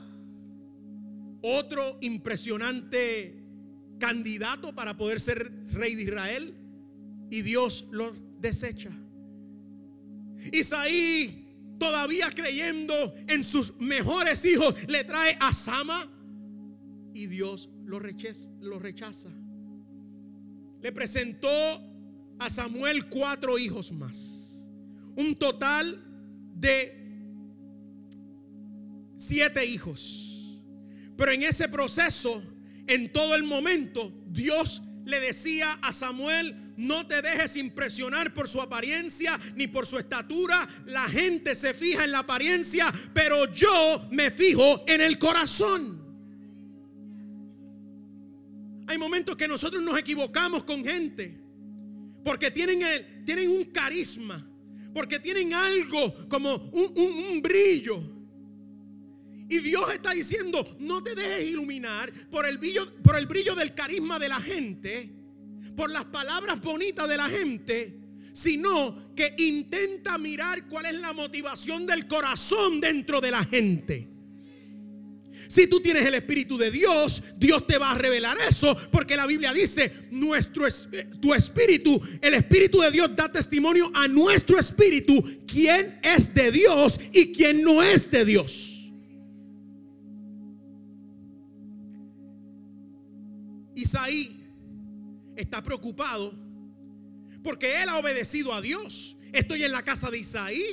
otro 1.42 1.98
impresionante 2.02 3.42
candidato 4.00 4.74
para 4.74 4.98
poder 4.98 5.20
ser 5.20 5.52
rey 5.68 5.96
de 5.96 6.04
Israel 6.04 6.56
y 7.30 7.42
Dios 7.42 7.88
lo 7.92 8.14
desecha. 8.40 8.92
Isaí, 10.52 11.76
todavía 11.80 12.30
creyendo 12.32 13.16
en 13.28 13.44
sus 13.44 13.76
mejores 13.80 14.44
hijos, 14.46 14.76
le 14.88 15.04
trae 15.04 15.38
a 15.40 15.54
Sama 15.54 16.10
y 17.14 17.28
Dios 17.28 17.70
lo 17.86 18.00
rechaza. 18.00 18.50
Lo 18.60 18.80
rechaza. 18.80 19.30
Le 20.82 20.92
presentó 20.92 21.50
a 22.40 22.50
Samuel 22.50 23.08
cuatro 23.08 23.58
hijos 23.60 23.92
más. 23.92 24.68
Un 25.16 25.36
total 25.36 26.04
de 26.56 26.98
siete 29.16 29.66
hijos. 29.66 30.31
Pero 31.22 31.34
en 31.34 31.44
ese 31.44 31.70
proceso, 31.70 32.42
en 32.88 33.14
todo 33.14 33.36
el 33.36 33.44
momento, 33.44 34.12
Dios 34.26 34.82
le 35.06 35.20
decía 35.20 35.74
a 35.84 35.92
Samuel, 35.92 36.74
no 36.78 37.06
te 37.06 37.22
dejes 37.22 37.58
impresionar 37.58 38.34
por 38.34 38.50
su 38.50 38.60
apariencia 38.60 39.40
ni 39.56 39.68
por 39.68 39.86
su 39.86 40.00
estatura. 40.00 40.68
La 40.88 41.08
gente 41.08 41.54
se 41.54 41.76
fija 41.76 42.06
en 42.06 42.12
la 42.12 42.20
apariencia, 42.22 42.92
pero 43.14 43.54
yo 43.54 44.08
me 44.10 44.32
fijo 44.32 44.84
en 44.88 45.00
el 45.00 45.20
corazón. 45.20 46.02
Hay 48.88 48.98
momentos 48.98 49.36
que 49.36 49.48
nosotros 49.48 49.84
nos 49.84 50.00
equivocamos 50.00 50.64
con 50.64 50.84
gente 50.84 51.40
porque 52.26 52.50
tienen, 52.50 52.82
el, 52.82 53.26
tienen 53.26 53.52
un 53.52 53.66
carisma, 53.66 54.50
porque 54.92 55.20
tienen 55.20 55.54
algo 55.54 56.28
como 56.28 56.56
un, 56.56 56.92
un 56.96 57.42
brillo. 57.44 58.21
Y 59.52 59.60
Dios 59.60 59.94
está 59.94 60.12
diciendo, 60.12 60.66
no 60.80 61.04
te 61.04 61.14
dejes 61.14 61.50
iluminar 61.50 62.10
por 62.32 62.46
el 62.46 62.58
brillo, 62.58 62.90
por 63.04 63.18
el 63.18 63.26
brillo 63.26 63.54
del 63.54 63.76
carisma 63.76 64.18
de 64.18 64.30
la 64.30 64.40
gente, 64.40 65.12
por 65.76 65.92
las 65.92 66.06
palabras 66.06 66.62
bonitas 66.62 67.10
de 67.10 67.18
la 67.18 67.28
gente, 67.28 68.00
sino 68.32 69.14
que 69.14 69.36
intenta 69.40 70.18
mirar 70.18 70.70
cuál 70.70 70.86
es 70.86 70.94
la 70.94 71.12
motivación 71.12 71.86
del 71.86 72.08
corazón 72.08 72.80
dentro 72.80 73.20
de 73.20 73.30
la 73.30 73.44
gente. 73.44 74.08
Si 75.50 75.68
tú 75.68 75.82
tienes 75.82 76.06
el 76.06 76.14
Espíritu 76.14 76.58
de 76.58 76.72
Dios, 76.72 77.22
Dios 77.36 77.68
te 77.68 77.78
va 77.78 77.92
a 77.92 77.98
revelar 77.98 78.38
eso, 78.48 78.74
porque 78.90 79.18
la 79.18 79.28
Biblia 79.28 79.52
dice, 79.52 80.08
nuestro 80.12 80.66
tu 81.20 81.34
espíritu, 81.34 82.02
el 82.22 82.36
Espíritu 82.36 82.80
de 82.80 82.92
Dios 82.92 83.14
da 83.18 83.30
testimonio 83.30 83.92
a 83.94 84.08
nuestro 84.08 84.58
espíritu 84.58 85.42
quién 85.46 86.00
es 86.02 86.34
de 86.34 86.54
Dios 86.54 87.02
y 87.12 87.34
quién 87.34 87.62
no 87.64 87.84
es 87.84 88.10
de 88.10 88.24
Dios. 88.24 88.71
Isaí 93.92 94.40
está 95.36 95.62
preocupado 95.62 96.34
porque 97.44 97.84
él 97.84 97.90
ha 97.90 98.00
obedecido 98.00 98.54
a 98.54 98.62
Dios. 98.62 99.18
Estoy 99.34 99.66
en 99.66 99.74
la 99.74 99.84
casa 99.84 100.10
de 100.10 100.20
Isaí, 100.20 100.64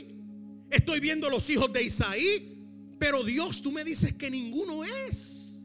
estoy 0.70 1.00
viendo 1.00 1.28
los 1.28 1.50
hijos 1.50 1.72
de 1.72 1.83
Isaí, 1.83 2.64
pero 2.96 3.24
Dios, 3.24 3.61
tú 3.61 3.72
me 3.72 3.83
dices 3.83 4.14
que 4.14 4.31
ninguno 4.31 4.85
es. 4.85 5.64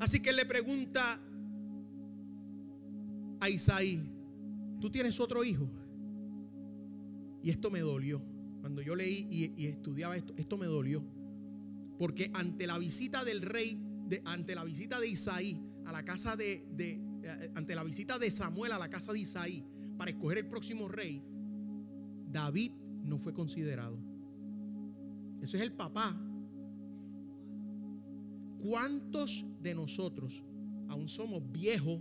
Así 0.00 0.18
que 0.18 0.30
él 0.30 0.36
le 0.36 0.46
pregunta 0.46 1.20
a 3.38 3.48
Isaí, 3.48 4.02
¿tú 4.80 4.90
tienes 4.90 5.20
otro 5.20 5.44
hijo? 5.44 5.70
Y 7.44 7.50
esto 7.50 7.70
me 7.70 7.80
dolió. 7.80 8.20
Cuando 8.62 8.82
yo 8.82 8.96
leí 8.96 9.28
y, 9.30 9.66
estudiaba 9.66 10.16
esto, 10.16 10.34
esto 10.36 10.58
me 10.58 10.66
dolió. 10.66 11.04
Porque 11.98 12.32
ante 12.34 12.66
la 12.66 12.78
visita 12.78 13.24
del 13.24 13.42
rey, 13.42 13.78
de, 14.08 14.22
ante 14.24 14.56
la 14.56 14.64
visita 14.64 14.98
de 14.98 15.06
Isaí, 15.06 15.56
a 15.86 15.92
la 15.92 16.04
casa 16.04 16.36
de, 16.36 16.66
eh, 16.78 17.50
ante 17.54 17.74
la 17.74 17.84
visita 17.84 18.18
de 18.18 18.30
Samuel 18.30 18.72
a 18.72 18.78
la 18.78 18.88
casa 18.88 19.12
de 19.12 19.20
Isaí 19.20 19.64
para 19.96 20.10
escoger 20.10 20.38
el 20.38 20.46
próximo 20.46 20.88
rey, 20.88 21.22
David 22.30 22.72
no 23.02 23.18
fue 23.18 23.32
considerado. 23.32 23.98
Eso 25.40 25.56
es 25.56 25.62
el 25.62 25.72
papá. 25.72 26.18
¿Cuántos 28.58 29.44
de 29.60 29.74
nosotros 29.74 30.42
aún 30.88 31.08
somos 31.08 31.42
viejos 31.52 32.00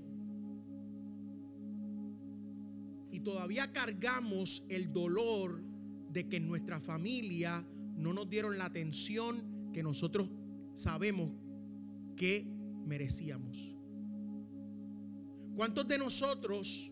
y 3.11 3.19
todavía 3.19 3.71
cargamos 3.71 4.65
el 4.69 4.91
dolor 4.91 5.61
de 6.09 6.27
que 6.29 6.37
en 6.37 6.47
nuestra 6.47 6.79
familia 6.79 7.67
no 7.97 8.13
nos 8.13 8.29
dieron 8.29 8.57
la 8.57 8.65
atención 8.65 9.71
que 9.73 9.83
nosotros 9.83 10.29
sabemos 10.73 11.31
que 12.15 12.47
merecíamos? 12.85 13.72
¿Cuántos 15.55 15.87
de 15.87 15.97
nosotros 15.99 16.91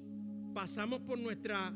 pasamos 0.54 1.00
por 1.00 1.17
nuestra 1.17 1.74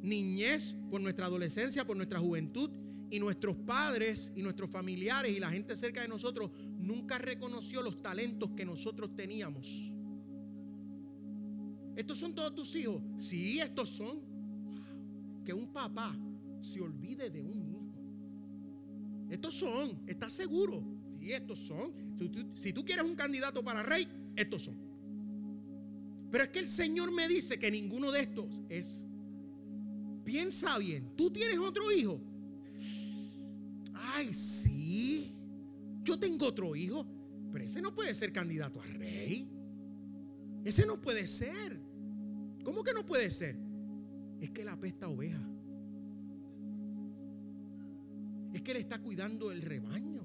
niñez, 0.00 0.74
por 0.90 1.00
nuestra 1.00 1.26
adolescencia, 1.26 1.86
por 1.86 1.96
nuestra 1.96 2.18
juventud 2.18 2.70
y 3.10 3.20
nuestros 3.20 3.56
padres 3.56 4.32
y 4.34 4.42
nuestros 4.42 4.70
familiares 4.70 5.36
y 5.36 5.40
la 5.40 5.50
gente 5.50 5.76
cerca 5.76 6.00
de 6.00 6.08
nosotros 6.08 6.50
nunca 6.78 7.18
reconoció 7.18 7.82
los 7.82 8.00
talentos 8.00 8.50
que 8.56 8.64
nosotros 8.64 9.14
teníamos? 9.14 9.92
¿Estos 11.94 12.18
son 12.18 12.34
todos 12.34 12.54
tus 12.54 12.74
hijos? 12.74 13.02
Sí, 13.18 13.60
estos 13.60 13.90
son. 13.90 14.20
Que 15.44 15.52
un 15.52 15.72
papá 15.72 16.16
se 16.62 16.80
olvide 16.80 17.28
de 17.28 17.42
un 17.42 17.60
hijo. 17.60 17.82
Estos 19.28 19.54
son, 19.54 20.02
¿estás 20.06 20.32
seguro? 20.32 20.82
Sí, 21.10 21.32
estos 21.32 21.58
son. 21.58 21.92
Si 22.18 22.28
tú, 22.28 22.50
si 22.54 22.72
tú 22.72 22.84
quieres 22.84 23.04
un 23.04 23.14
candidato 23.14 23.62
para 23.62 23.82
rey, 23.82 24.08
estos 24.36 24.62
son. 24.62 24.91
Pero 26.32 26.44
es 26.44 26.50
que 26.50 26.60
el 26.60 26.68
Señor 26.68 27.12
me 27.12 27.28
dice 27.28 27.58
que 27.58 27.70
ninguno 27.70 28.10
de 28.10 28.20
estos 28.20 28.46
es. 28.70 29.04
Piensa 30.24 30.78
bien, 30.78 31.14
tú 31.14 31.30
tienes 31.30 31.58
otro 31.58 31.92
hijo. 31.92 32.18
Ay, 33.92 34.32
sí. 34.32 35.36
Yo 36.02 36.18
tengo 36.18 36.46
otro 36.46 36.74
hijo, 36.74 37.06
pero 37.52 37.66
ese 37.66 37.82
no 37.82 37.94
puede 37.94 38.14
ser 38.14 38.32
candidato 38.32 38.80
a 38.80 38.86
rey. 38.86 39.46
Ese 40.64 40.86
no 40.86 41.02
puede 41.02 41.26
ser. 41.26 41.78
¿Cómo 42.64 42.82
que 42.82 42.94
no 42.94 43.04
puede 43.04 43.30
ser? 43.30 43.58
Es 44.40 44.50
que 44.52 44.64
la 44.64 44.80
pesta 44.80 45.08
oveja. 45.08 45.46
Es 48.54 48.62
que 48.62 48.70
Él 48.70 48.78
está 48.78 48.98
cuidando 49.02 49.52
el 49.52 49.60
rebaño. 49.60 50.24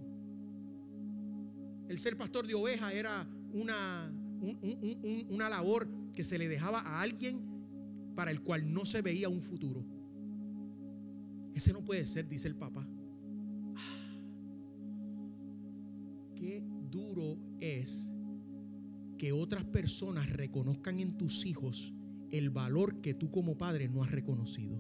El 1.89 1.97
ser 1.97 2.15
pastor 2.15 2.47
de 2.47 2.53
ovejas 2.53 2.93
era 2.93 3.27
una, 3.51 4.09
una 5.29 5.49
labor 5.49 5.87
que 6.13 6.23
se 6.23 6.37
le 6.37 6.47
dejaba 6.47 6.79
a 6.79 7.01
alguien 7.01 7.41
para 8.15 8.31
el 8.31 8.41
cual 8.41 8.71
no 8.73 8.85
se 8.85 9.01
veía 9.01 9.29
un 9.29 9.41
futuro. 9.41 9.85
Ese 11.53 11.73
no 11.73 11.83
puede 11.83 12.05
ser, 12.05 12.27
dice 12.27 12.47
el 12.47 12.55
papá. 12.55 12.87
Ah, 13.75 14.19
qué 16.35 16.63
duro 16.89 17.37
es 17.59 18.11
que 19.17 19.31
otras 19.31 19.65
personas 19.65 20.29
reconozcan 20.29 20.99
en 20.99 21.17
tus 21.17 21.45
hijos 21.45 21.93
el 22.29 22.49
valor 22.49 23.01
que 23.01 23.13
tú 23.13 23.31
como 23.31 23.57
padre 23.57 23.89
no 23.89 24.03
has 24.03 24.11
reconocido. 24.11 24.79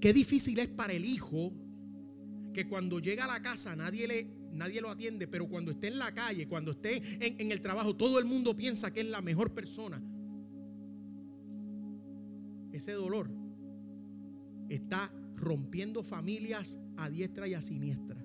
Qué 0.00 0.12
difícil 0.12 0.58
es 0.58 0.68
para 0.68 0.92
el 0.92 1.04
hijo 1.04 1.52
que 2.52 2.66
cuando 2.66 2.98
llega 2.98 3.24
a 3.24 3.28
la 3.28 3.42
casa 3.42 3.76
nadie, 3.76 4.08
le, 4.08 4.30
nadie 4.56 4.80
lo 4.80 4.90
atiende, 4.90 5.28
pero 5.28 5.48
cuando 5.48 5.70
esté 5.70 5.88
en 5.88 5.98
la 5.98 6.12
calle, 6.12 6.48
cuando 6.48 6.72
esté 6.72 7.02
en, 7.20 7.52
el 7.52 7.60
trabajo, 7.60 7.94
todo 7.94 8.18
el 8.18 8.24
mundo 8.24 8.56
piensa 8.56 8.92
que 8.92 9.00
es 9.00 9.06
la 9.06 9.22
mejor 9.22 9.52
persona. 9.52 10.02
Ese 12.72 12.92
dolor 12.92 13.30
está 14.68 15.12
rompiendo 15.36 16.02
familias 16.02 16.78
a 16.96 17.08
diestra 17.08 17.48
y 17.48 17.54
a 17.54 17.62
siniestra. 17.62 18.24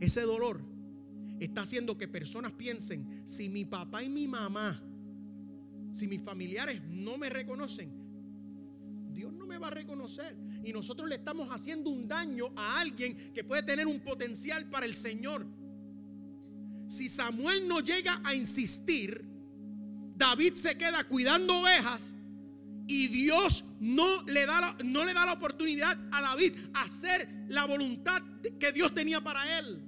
Ese 0.00 0.22
dolor 0.22 0.64
está 1.38 1.62
haciendo 1.62 1.96
que 1.96 2.08
personas 2.08 2.52
piensen, 2.52 3.22
si 3.24 3.48
mi 3.48 3.64
papá 3.64 4.02
y 4.02 4.08
mi 4.08 4.26
mamá, 4.26 4.82
si 5.92 6.08
mis 6.08 6.22
familiares 6.22 6.82
no 6.88 7.18
me 7.18 7.28
reconocen, 7.28 7.92
Dios 9.12 9.32
no 9.32 9.46
me 9.46 9.58
va 9.58 9.68
a 9.68 9.72
reconocer. 9.72 10.36
Y 10.64 10.72
nosotros 10.72 11.08
le 11.08 11.16
estamos 11.16 11.48
haciendo 11.48 11.90
un 11.90 12.06
daño 12.06 12.46
a 12.56 12.80
alguien 12.80 13.32
que 13.32 13.44
puede 13.44 13.62
tener 13.62 13.86
un 13.86 14.00
potencial 14.00 14.66
para 14.66 14.86
el 14.86 14.94
Señor. 14.94 15.46
Si 16.88 17.08
Samuel 17.08 17.66
no 17.66 17.80
llega 17.80 18.20
a 18.24 18.34
insistir, 18.34 19.24
David 20.14 20.54
se 20.54 20.76
queda 20.76 21.04
cuidando 21.04 21.60
ovejas 21.60 22.14
y 22.86 23.08
Dios 23.08 23.64
no 23.80 24.22
le 24.24 24.46
da 24.46 24.60
la, 24.60 24.76
no 24.84 25.04
le 25.04 25.14
da 25.14 25.26
la 25.26 25.32
oportunidad 25.32 25.98
a 26.12 26.20
David 26.20 26.54
a 26.74 26.82
hacer 26.82 27.46
la 27.48 27.64
voluntad 27.64 28.22
que 28.58 28.72
Dios 28.72 28.92
tenía 28.94 29.20
para 29.20 29.58
él. 29.58 29.82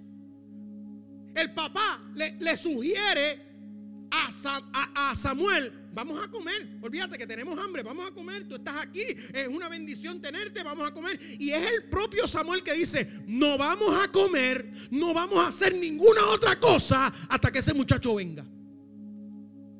El 1.35 1.53
papá 1.53 2.01
le, 2.15 2.57
sugiere 2.57 4.09
a, 4.11 5.11
a, 5.11 5.15
Samuel, 5.15 5.73
vamos 5.95 6.23
a 6.23 6.29
comer, 6.29 6.79
olvídate 6.83 7.17
que 7.17 7.27
tenemos 7.27 7.59
hambre, 7.59 7.83
vamos 7.83 8.07
a 8.07 8.13
comer, 8.13 8.49
tú 8.49 8.57
estás 8.57 8.77
aquí, 8.81 9.03
es 9.33 9.47
una 9.49 9.69
bendición 9.69 10.21
tenerte, 10.21 10.63
vamos 10.63 10.87
a 10.87 10.93
comer. 10.93 11.19
Y 11.39 11.51
es 11.51 11.73
el 11.73 11.85
propio 11.85 12.27
Samuel 12.27 12.63
que 12.63 12.75
dice, 12.75 13.09
no 13.27 13.57
vamos 13.57 13.95
a 14.03 14.11
comer, 14.11 14.73
no 14.91 15.15
vamos 15.15 15.39
a 15.39 15.49
hacer 15.49 15.75
ninguna 15.75 16.27
otra 16.27 16.59
cosa 16.59 17.13
hasta 17.29 17.53
que 17.53 17.61
ese 17.61 17.73
muchacho 17.73 18.17
venga. 18.17 18.45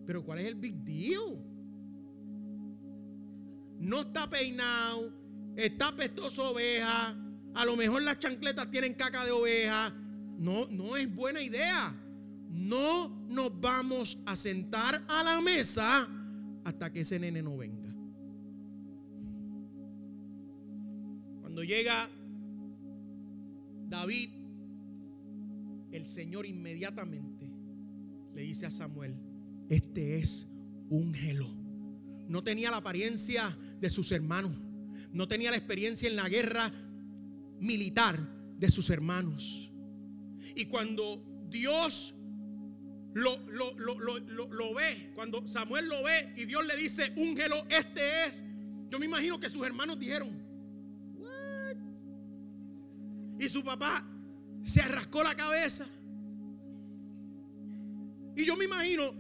Pero 0.07 0.25
¿cuál 0.25 0.39
es 0.39 0.49
el 0.49 0.55
big 0.55 0.77
deal? 0.85 1.39
No 3.81 4.03
está 4.03 4.31
peinado, 4.31 5.13
está 5.57 5.95
pestoso 5.95 6.51
oveja, 6.51 7.17
a 7.55 7.65
lo 7.65 7.77
mejor 7.77 8.03
las 8.03 8.19
chancletas 8.21 8.71
tienen 8.71 8.95
caca 8.95 9.25
de 9.25 9.33
oveja, 9.33 9.93
no, 10.39 10.67
no 10.71 10.97
es 10.97 11.13
buena 11.13 11.43
idea. 11.43 11.95
No 12.49 13.09
nos 13.29 13.61
vamos 13.61 14.21
a 14.27 14.37
sentar 14.37 15.05
a 15.09 15.25
la 15.25 15.41
mesa 15.41 16.09
hasta 16.65 16.93
que 16.93 17.01
ese 17.01 17.19
nene 17.19 17.43
no 17.43 17.57
venga. 17.57 17.95
Cuando 21.41 21.63
llega 21.63 22.09
David, 23.89 24.31
el 25.93 26.05
Señor 26.05 26.47
inmediatamente 26.47 27.51
le 28.35 28.43
dice 28.43 28.67
a 28.67 28.71
Samuel, 28.71 29.15
este 29.69 30.19
es 30.19 30.49
un 30.89 31.15
gelo. 31.15 31.49
No 32.29 32.43
tenía 32.43 32.71
la 32.71 32.79
apariencia 32.79 33.57
de 33.81 33.91
sus 33.91 34.11
hermanos. 34.13 34.57
No 35.13 35.29
tenía 35.29 35.51
la 35.51 35.57
experiencia 35.57 36.09
en 36.09 36.17
la 36.17 36.29
guerra 36.29 36.73
militar 37.61 38.19
de 38.59 38.71
sus 38.71 38.91
hermanos. 38.91 39.73
Y 40.57 40.67
cuando 40.67 41.23
Dios 41.49 42.15
lo, 43.15 43.39
lo, 43.47 44.75
ve, 44.75 45.11
cuando 45.15 45.47
Samuel 45.47 45.89
lo 45.89 46.03
ve 46.03 46.33
y 46.37 46.45
Dios 46.45 46.67
le 46.67 46.77
dice, 46.77 47.13
úngelo, 47.17 47.57
este 47.69 48.27
es, 48.27 48.45
yo 48.91 48.99
me 48.99 49.07
imagino 49.07 49.39
que 49.39 49.49
sus 49.49 49.65
hermanos 49.65 49.99
dijeron, 49.99 50.31
¿What? 51.17 51.77
Y 53.39 53.49
su 53.49 53.63
papá 53.63 54.05
se 54.65 54.81
arrascó 54.81 55.23
la 55.23 55.35
cabeza. 55.35 55.87
Y 58.37 58.45
yo 58.45 58.57
me 58.57 58.65
imagino 58.65 59.15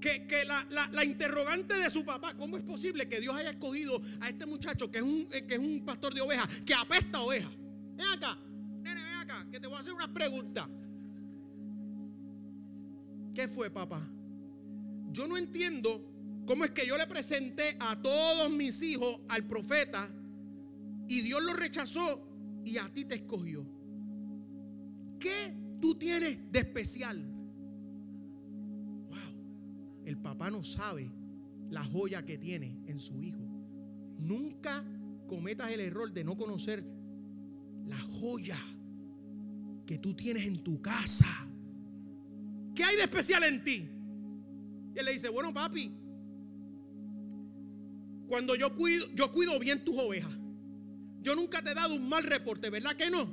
que, 0.00 0.44
la, 0.44 1.04
interrogante 1.04 1.74
de 1.74 1.88
su 1.88 2.04
papá, 2.04 2.34
¿cómo 2.34 2.56
es 2.56 2.64
posible 2.64 3.08
que 3.08 3.20
Dios 3.20 3.34
haya 3.36 3.50
escogido 3.50 4.00
a 4.20 4.28
este 4.28 4.46
muchacho 4.46 4.90
que 4.90 4.98
es 4.98 5.04
un, 5.04 5.26
que 5.26 5.54
es 5.54 5.58
un 5.58 5.84
pastor 5.84 6.14
de 6.14 6.20
ovejas, 6.20 6.48
que 6.66 6.74
apesta 6.74 7.20
ovejas? 7.20 7.52
Ven 7.94 8.06
acá, 8.06 8.38
ven 8.82 8.98
acá, 8.98 9.46
que 9.52 9.60
te 9.60 9.68
voy 9.68 9.76
a 9.76 9.80
hacer 9.80 9.92
una 9.92 10.12
pregunta. 10.12 10.68
¿Qué 13.34 13.48
fue, 13.48 13.70
papá? 13.70 14.08
Yo 15.12 15.26
no 15.26 15.36
entiendo 15.36 16.10
cómo 16.46 16.64
es 16.64 16.70
que 16.70 16.86
yo 16.86 16.96
le 16.96 17.06
presenté 17.06 17.76
a 17.78 18.00
todos 18.00 18.50
mis 18.50 18.82
hijos 18.82 19.20
al 19.28 19.44
profeta 19.44 20.10
y 21.08 21.22
Dios 21.22 21.42
lo 21.42 21.54
rechazó 21.54 22.26
y 22.64 22.76
a 22.76 22.92
ti 22.92 23.04
te 23.04 23.16
escogió. 23.16 23.66
¿Qué 25.18 25.54
tú 25.80 25.96
tienes 25.96 26.38
de 26.50 26.58
especial? 26.60 27.24
Wow, 29.08 30.04
el 30.04 30.16
papá 30.18 30.50
no 30.50 30.64
sabe 30.64 31.10
la 31.68 31.84
joya 31.84 32.24
que 32.24 32.38
tiene 32.38 32.78
en 32.86 32.98
su 32.98 33.22
hijo. 33.22 33.42
Nunca 34.18 34.84
cometas 35.28 35.70
el 35.70 35.80
error 35.80 36.12
de 36.12 36.24
no 36.24 36.36
conocer 36.36 36.84
la 37.86 37.98
joya 37.98 38.58
que 39.86 39.98
tú 39.98 40.14
tienes 40.14 40.46
en 40.46 40.62
tu 40.62 40.80
casa. 40.80 41.49
¿Qué 42.80 42.84
hay 42.84 42.96
de 42.96 43.02
especial 43.02 43.44
en 43.44 43.62
ti? 43.62 43.90
Y 44.94 44.98
él 44.98 45.04
le 45.04 45.12
dice, 45.12 45.28
bueno 45.28 45.52
papi, 45.52 45.92
cuando 48.26 48.56
yo 48.56 48.74
cuido, 48.74 49.06
yo 49.12 49.30
cuido 49.30 49.58
bien 49.58 49.84
tus 49.84 49.98
ovejas. 49.98 50.32
Yo 51.20 51.36
nunca 51.36 51.60
te 51.60 51.72
he 51.72 51.74
dado 51.74 51.94
un 51.94 52.08
mal 52.08 52.24
reporte, 52.24 52.70
¿verdad 52.70 52.96
que 52.96 53.10
no? 53.10 53.30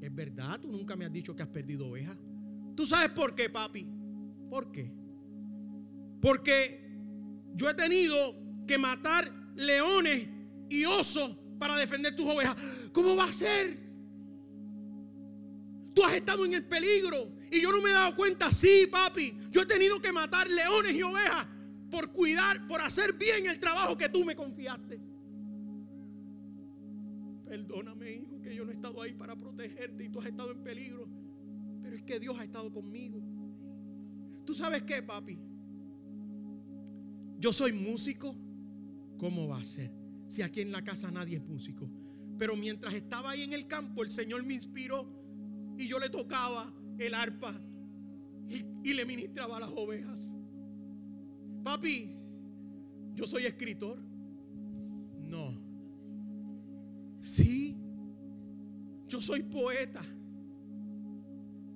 Es 0.00 0.14
verdad, 0.14 0.60
tú 0.60 0.70
nunca 0.70 0.94
me 0.94 1.04
has 1.04 1.12
dicho 1.12 1.34
que 1.34 1.42
has 1.42 1.48
perdido 1.48 1.88
ovejas. 1.88 2.16
¿Tú 2.76 2.86
sabes 2.86 3.08
por 3.08 3.34
qué, 3.34 3.50
papi? 3.50 3.88
¿Por 4.48 4.70
qué? 4.70 4.88
Porque 6.20 6.88
yo 7.56 7.68
he 7.68 7.74
tenido 7.74 8.14
que 8.68 8.78
matar 8.78 9.32
leones 9.56 10.28
y 10.68 10.84
osos 10.84 11.36
para 11.58 11.76
defender 11.76 12.14
tus 12.14 12.26
ovejas. 12.26 12.56
¿Cómo 12.92 13.16
va 13.16 13.24
a 13.24 13.32
ser? 13.32 13.80
Tú 15.92 16.04
has 16.04 16.14
estado 16.14 16.44
en 16.44 16.54
el 16.54 16.64
peligro 16.64 17.35
y 17.50 17.60
yo 17.60 17.72
no 17.72 17.80
me 17.80 17.90
he 17.90 17.92
dado 17.92 18.14
cuenta. 18.16 18.50
Sí, 18.50 18.88
papi, 18.90 19.36
yo 19.50 19.62
he 19.62 19.66
tenido 19.66 20.00
que 20.00 20.12
matar 20.12 20.48
leones 20.50 20.94
y 20.94 21.02
ovejas 21.02 21.46
por 21.90 22.12
cuidar, 22.12 22.66
por 22.66 22.80
hacer 22.80 23.14
bien 23.14 23.46
el 23.46 23.58
trabajo 23.58 23.96
que 23.96 24.08
tú 24.08 24.24
me 24.24 24.34
confiaste. 24.34 25.00
Perdóname, 27.46 28.12
hijo, 28.12 28.40
que 28.42 28.54
yo 28.54 28.64
no 28.64 28.72
he 28.72 28.74
estado 28.74 29.00
ahí 29.00 29.14
para 29.14 29.36
protegerte 29.36 30.04
y 30.04 30.08
tú 30.08 30.20
has 30.20 30.26
estado 30.26 30.50
en 30.50 30.62
peligro. 30.62 31.08
Pero 31.82 31.96
es 31.96 32.02
que 32.02 32.18
Dios 32.18 32.36
ha 32.38 32.44
estado 32.44 32.72
conmigo. 32.72 33.22
¿Tú 34.44 34.54
sabes 34.54 34.82
qué, 34.82 35.02
papi? 35.02 35.38
Yo 37.38 37.52
soy 37.52 37.72
músico. 37.72 38.36
¿Cómo 39.18 39.48
va 39.48 39.60
a 39.60 39.64
ser? 39.64 39.92
Si 40.26 40.42
aquí 40.42 40.60
en 40.60 40.72
la 40.72 40.82
casa 40.82 41.10
nadie 41.10 41.36
es 41.36 41.44
músico. 41.44 41.88
Pero 42.38 42.56
mientras 42.56 42.92
estaba 42.94 43.30
ahí 43.30 43.42
en 43.42 43.52
el 43.52 43.66
campo, 43.66 44.02
el 44.02 44.10
Señor 44.10 44.44
me 44.44 44.54
inspiró 44.54 45.08
y 45.78 45.88
yo 45.88 45.98
le 45.98 46.10
tocaba 46.10 46.72
el 46.98 47.14
arpa 47.14 47.60
y, 48.82 48.94
le 48.94 49.04
ministraba 49.04 49.56
a 49.56 49.60
las 49.60 49.70
ovejas. 49.74 50.32
Papi, 51.64 52.16
yo 53.14 53.26
soy 53.26 53.44
escritor. 53.44 53.98
No. 55.18 55.60
Sí, 57.20 57.76
yo 59.08 59.20
soy 59.20 59.42
poeta. 59.42 60.02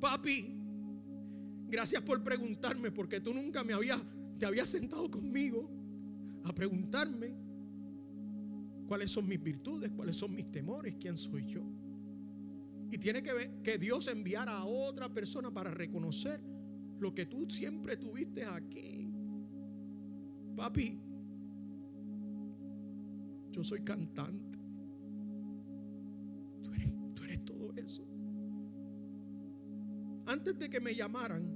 Papi, 0.01 0.55
gracias 1.69 2.03
por 2.03 2.23
preguntarme 2.23 2.91
porque 2.91 3.21
tú 3.21 3.35
nunca 3.35 3.65
me 3.65 3.73
habías, 3.73 4.01
te 4.39 4.47
habías 4.47 4.69
sentado 4.69 5.11
conmigo 5.11 5.69
a 6.45 6.55
preguntarme 6.55 7.35
cuáles 8.87 9.11
son 9.11 9.29
mis 9.29 9.43
virtudes, 9.43 9.91
cuáles 9.91 10.17
son 10.17 10.35
mis 10.35 10.51
temores, 10.51 10.97
quién 10.99 11.19
soy 11.19 11.45
yo. 11.47 11.63
Y 12.91 12.99
tiene 12.99 13.23
que 13.23 13.33
ver 13.33 13.63
que 13.63 13.79
Dios 13.79 14.09
enviara 14.09 14.59
a 14.59 14.65
otra 14.65 15.09
persona 15.09 15.53
para 15.53 15.71
reconocer 15.71 16.41
lo 16.99 17.15
que 17.15 17.27
tú 17.27 17.49
siempre 17.49 17.97
tuviste 17.97 18.45
aquí. 18.45 19.13
Papi, 20.57 21.01
yo 23.53 23.65
soy 23.65 23.83
cantante. 23.83 24.59
Tú 26.63 27.25
eres, 27.25 27.45
todo 27.45 27.73
eso. 27.77 28.05
Antes 30.27 30.59
de 30.59 30.69
que 30.69 30.81
me 30.81 30.95
llamaran 30.95 31.49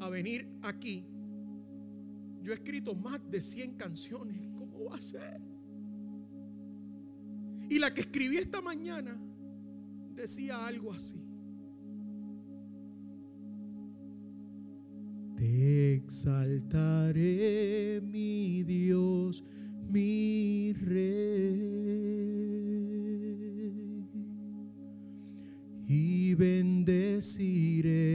a 0.00 0.08
venir 0.08 0.48
aquí, 0.62 1.06
yo 2.42 2.52
he 2.52 2.54
escrito 2.56 2.94
más 2.94 3.20
de 3.30 3.40
100 3.40 3.74
canciones. 3.76 4.50
¿Cómo 4.56 4.86
va 4.86 4.96
a 4.96 5.00
ser? 5.00 5.40
Y 7.68 7.78
la 7.78 7.94
que 7.94 8.00
escribí 8.00 8.36
esta 8.36 8.60
mañana 8.60 9.16
decía 10.14 10.66
algo 10.66 10.92
así. 10.92 11.24
Te 15.36 15.94
exaltaré, 15.94 18.02
mi 18.02 18.62
Dios, 18.62 19.42
mi 19.88 20.74
rey, 20.74 21.00
y 25.86 26.34
bendeciré 26.34 28.09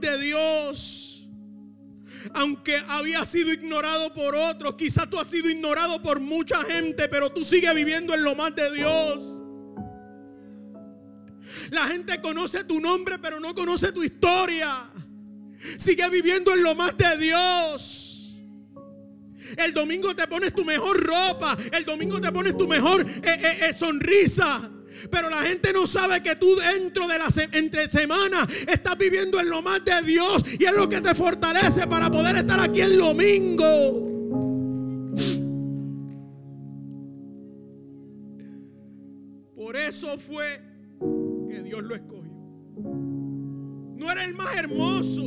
De 0.00 0.18
Dios. 0.18 1.28
Aunque 2.34 2.80
había 2.88 3.24
sido 3.24 3.52
ignorado 3.52 4.14
por 4.14 4.34
otros, 4.36 4.76
quizás 4.76 5.10
tú 5.10 5.18
has 5.18 5.28
sido 5.28 5.50
ignorado 5.50 6.00
por 6.02 6.20
mucha 6.20 6.62
gente, 6.64 7.08
pero 7.08 7.30
tú 7.32 7.44
sigues 7.44 7.74
viviendo 7.74 8.14
en 8.14 8.22
lo 8.22 8.34
más 8.34 8.54
de 8.54 8.72
Dios. 8.72 9.42
La 11.70 11.88
gente 11.88 12.20
conoce 12.20 12.64
tu 12.64 12.80
nombre, 12.80 13.18
pero 13.18 13.40
no 13.40 13.54
conoce 13.54 13.92
tu 13.92 14.02
historia. 14.02 14.90
Sigue 15.78 16.08
viviendo 16.10 16.52
en 16.52 16.62
lo 16.62 16.74
más 16.74 16.96
de 16.96 17.18
Dios. 17.18 18.38
El 19.56 19.74
domingo 19.74 20.14
te 20.14 20.26
pones 20.26 20.54
tu 20.54 20.64
mejor 20.64 21.00
ropa. 21.04 21.56
El 21.72 21.84
domingo 21.84 22.20
te 22.20 22.32
pones 22.32 22.56
tu 22.56 22.66
mejor 22.66 23.02
eh, 23.02 23.22
eh, 23.24 23.58
eh, 23.68 23.72
sonrisa. 23.72 24.70
Pero 25.10 25.28
la 25.30 25.42
gente 25.42 25.72
no 25.72 25.86
sabe 25.86 26.22
que 26.22 26.36
tú 26.36 26.54
dentro 26.56 27.06
de 27.08 27.18
la 27.18 27.30
se- 27.30 27.48
entre 27.52 27.90
semana 27.90 28.46
estás 28.68 28.96
viviendo 28.98 29.40
en 29.40 29.48
lo 29.50 29.62
más 29.62 29.84
de 29.84 30.00
Dios. 30.02 30.42
Y 30.58 30.64
es 30.64 30.72
lo 30.76 30.88
que 30.88 31.00
te 31.00 31.14
fortalece 31.14 31.86
para 31.86 32.10
poder 32.10 32.36
estar 32.36 32.60
aquí 32.60 32.80
el 32.80 32.98
domingo. 32.98 34.08
Por 39.54 39.76
eso 39.76 40.18
fue 40.18 40.60
que 41.48 41.62
Dios 41.62 41.82
lo 41.82 41.94
escogió. 41.94 42.32
No 42.82 44.10
era 44.10 44.24
el 44.24 44.34
más 44.34 44.56
hermoso. 44.56 45.22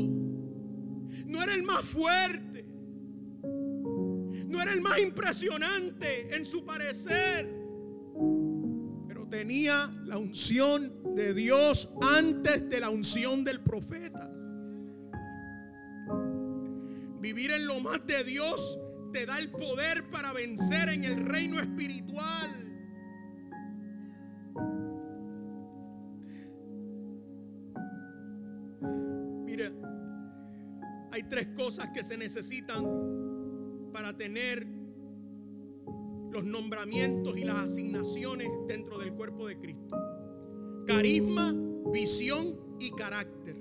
No 1.25 1.41
era 1.41 1.53
el 1.53 1.63
más 1.63 1.83
fuerte. 1.85 2.65
No 4.47 4.61
era 4.61 4.73
el 4.73 4.81
más 4.81 4.99
impresionante 4.99 6.35
en 6.35 6.45
su 6.45 6.65
parecer. 6.65 7.64
Tenía 9.35 9.91
la 10.05 10.17
unción 10.17 11.13
de 11.13 11.33
Dios 11.33 11.89
antes 12.17 12.69
de 12.69 12.79
la 12.79 12.89
unción 12.89 13.43
del 13.43 13.59
profeta. 13.59 14.31
Vivir 17.19 17.51
en 17.51 17.67
lo 17.67 17.81
más 17.81 17.99
de 18.07 18.23
Dios 18.23 18.79
te 19.11 19.25
da 19.25 19.37
el 19.37 19.51
poder 19.51 20.09
para 20.09 20.31
vencer 20.31 20.87
en 20.87 21.03
el 21.03 21.25
reino 21.25 21.59
espiritual. 21.59 22.49
Mira, 29.43 29.69
hay 31.11 31.23
tres 31.23 31.47
cosas 31.57 31.91
que 31.91 32.05
se 32.05 32.15
necesitan 32.15 32.85
para 33.91 34.15
tener 34.15 34.74
los 36.35 36.43
nombramientos 36.43 37.37
y 37.37 37.45
las 37.45 37.71
asignaciones 37.71 38.49
dentro 38.67 38.97
del 38.97 39.13
cuerpo 39.13 39.47
de 39.47 39.57
Cristo. 39.57 39.95
Carisma, 40.85 41.55
visión 41.93 42.59
y 42.77 42.91
carácter. 42.91 43.55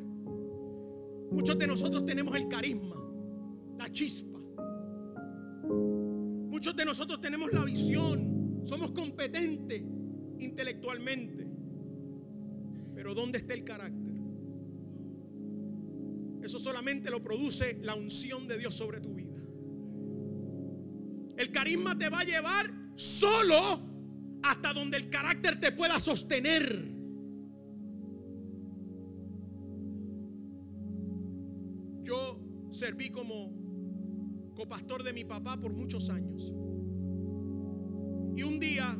Muchos 1.30 1.56
de 1.56 1.68
nosotros 1.68 2.04
tenemos 2.04 2.34
el 2.34 2.48
carisma, 2.48 2.96
la 3.78 3.88
chispa. 3.92 4.40
Muchos 6.48 6.74
de 6.74 6.84
nosotros 6.84 7.20
tenemos 7.20 7.52
la 7.52 7.64
visión, 7.64 8.60
somos 8.64 8.90
competentes 8.90 9.80
intelectualmente. 10.40 11.46
Pero 12.92 13.14
¿dónde 13.14 13.38
está 13.38 13.54
el 13.54 13.62
carácter? 13.62 14.14
Eso 16.42 16.58
solamente 16.58 17.08
lo 17.08 17.22
produce 17.22 17.78
la 17.82 17.94
unción 17.94 18.48
de 18.48 18.58
Dios 18.58 18.74
sobre 18.74 19.00
tu 19.00 19.14
vida. 19.14 19.23
El 21.36 21.50
carisma 21.50 21.98
te 21.98 22.08
va 22.08 22.20
a 22.20 22.24
llevar 22.24 22.72
solo 22.96 23.80
hasta 24.42 24.72
donde 24.72 24.96
el 24.98 25.08
carácter 25.08 25.58
te 25.58 25.72
pueda 25.72 25.98
sostener. 25.98 26.92
Yo 32.02 32.38
serví 32.70 33.10
como 33.10 33.52
copastor 34.54 35.02
de 35.02 35.12
mi 35.12 35.24
papá 35.24 35.56
por 35.56 35.72
muchos 35.72 36.10
años. 36.10 36.52
Y 38.36 38.42
un 38.42 38.60
día, 38.60 38.96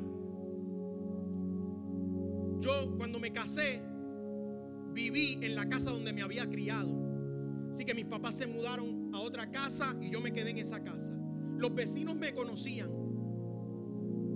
yo 2.61 2.97
cuando 2.97 3.21
me 3.21 3.33
casé, 3.33 3.83
viví 4.93 5.39
en 5.43 5.55
la 5.55 5.69
casa 5.69 5.91
donde 5.91 6.13
me 6.13 6.23
había 6.23 6.49
criado. 6.49 7.05
Así 7.71 7.85
que 7.85 7.95
mis 7.95 8.07
papás 8.07 8.37
se 8.37 8.47
mudaron 8.47 9.11
a 9.13 9.21
otra 9.21 9.51
casa 9.51 9.97
y 10.01 10.11
yo 10.11 10.21
me 10.21 10.33
quedé 10.33 10.51
en 10.51 10.59
esa 10.59 10.83
casa. 10.83 11.13
Los 11.65 11.75
vecinos 11.75 12.15
me 12.15 12.35
conocían. 12.35 12.91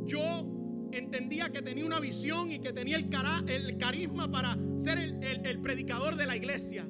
Yo 0.07 0.89
entendía 0.93 1.53
que 1.53 1.61
tenía 1.61 1.85
una 1.85 2.01
visión 2.01 2.51
y 2.51 2.59
que 2.59 2.73
tenía 2.73 2.97
el, 2.97 3.11
el 3.49 3.77
carisma 3.77 4.31
para 4.31 4.57
ser 4.79 4.99
el 4.99 5.61
predicador 5.61 6.17
de 6.17 6.27
la 6.27 6.39
iglesia. 6.39 6.89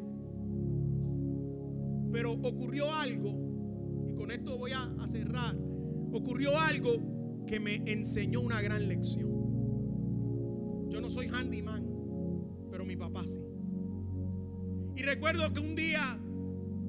Pero 2.13 2.35
ocurrió 2.35 2.95
algo, 2.95 4.07
y 4.07 4.15
con 4.15 4.31
esto 4.31 4.57
voy 4.57 4.71
a 4.71 4.89
cerrar, 5.11 5.57
ocurrió 6.13 6.57
algo 6.57 7.45
que 7.49 7.59
me 7.59 7.83
enseñó 7.87 8.41
una 8.41 8.63
gran 8.63 8.87
lección. 8.87 9.29
Yo 10.89 11.01
no 11.01 11.11
soy 11.11 11.27
handyman, 11.27 11.85
pero 12.71 12.85
mi 12.85 12.95
papá 12.95 13.27
sí. 13.27 13.43
Y 14.95 15.03
recuerdo 15.03 15.53
que 15.53 15.59
un 15.59 15.75
día 15.75 16.21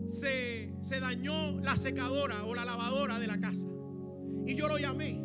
se, 0.09 0.73
se 0.81 0.99
dañó 0.99 1.59
la 1.61 1.75
secadora 1.75 2.45
o 2.45 2.55
la 2.55 2.65
lavadora 2.65 3.19
de 3.19 3.27
la 3.27 3.39
casa. 3.39 3.67
Y 4.45 4.55
yo 4.55 4.67
lo 4.67 4.77
llamé. 4.77 5.21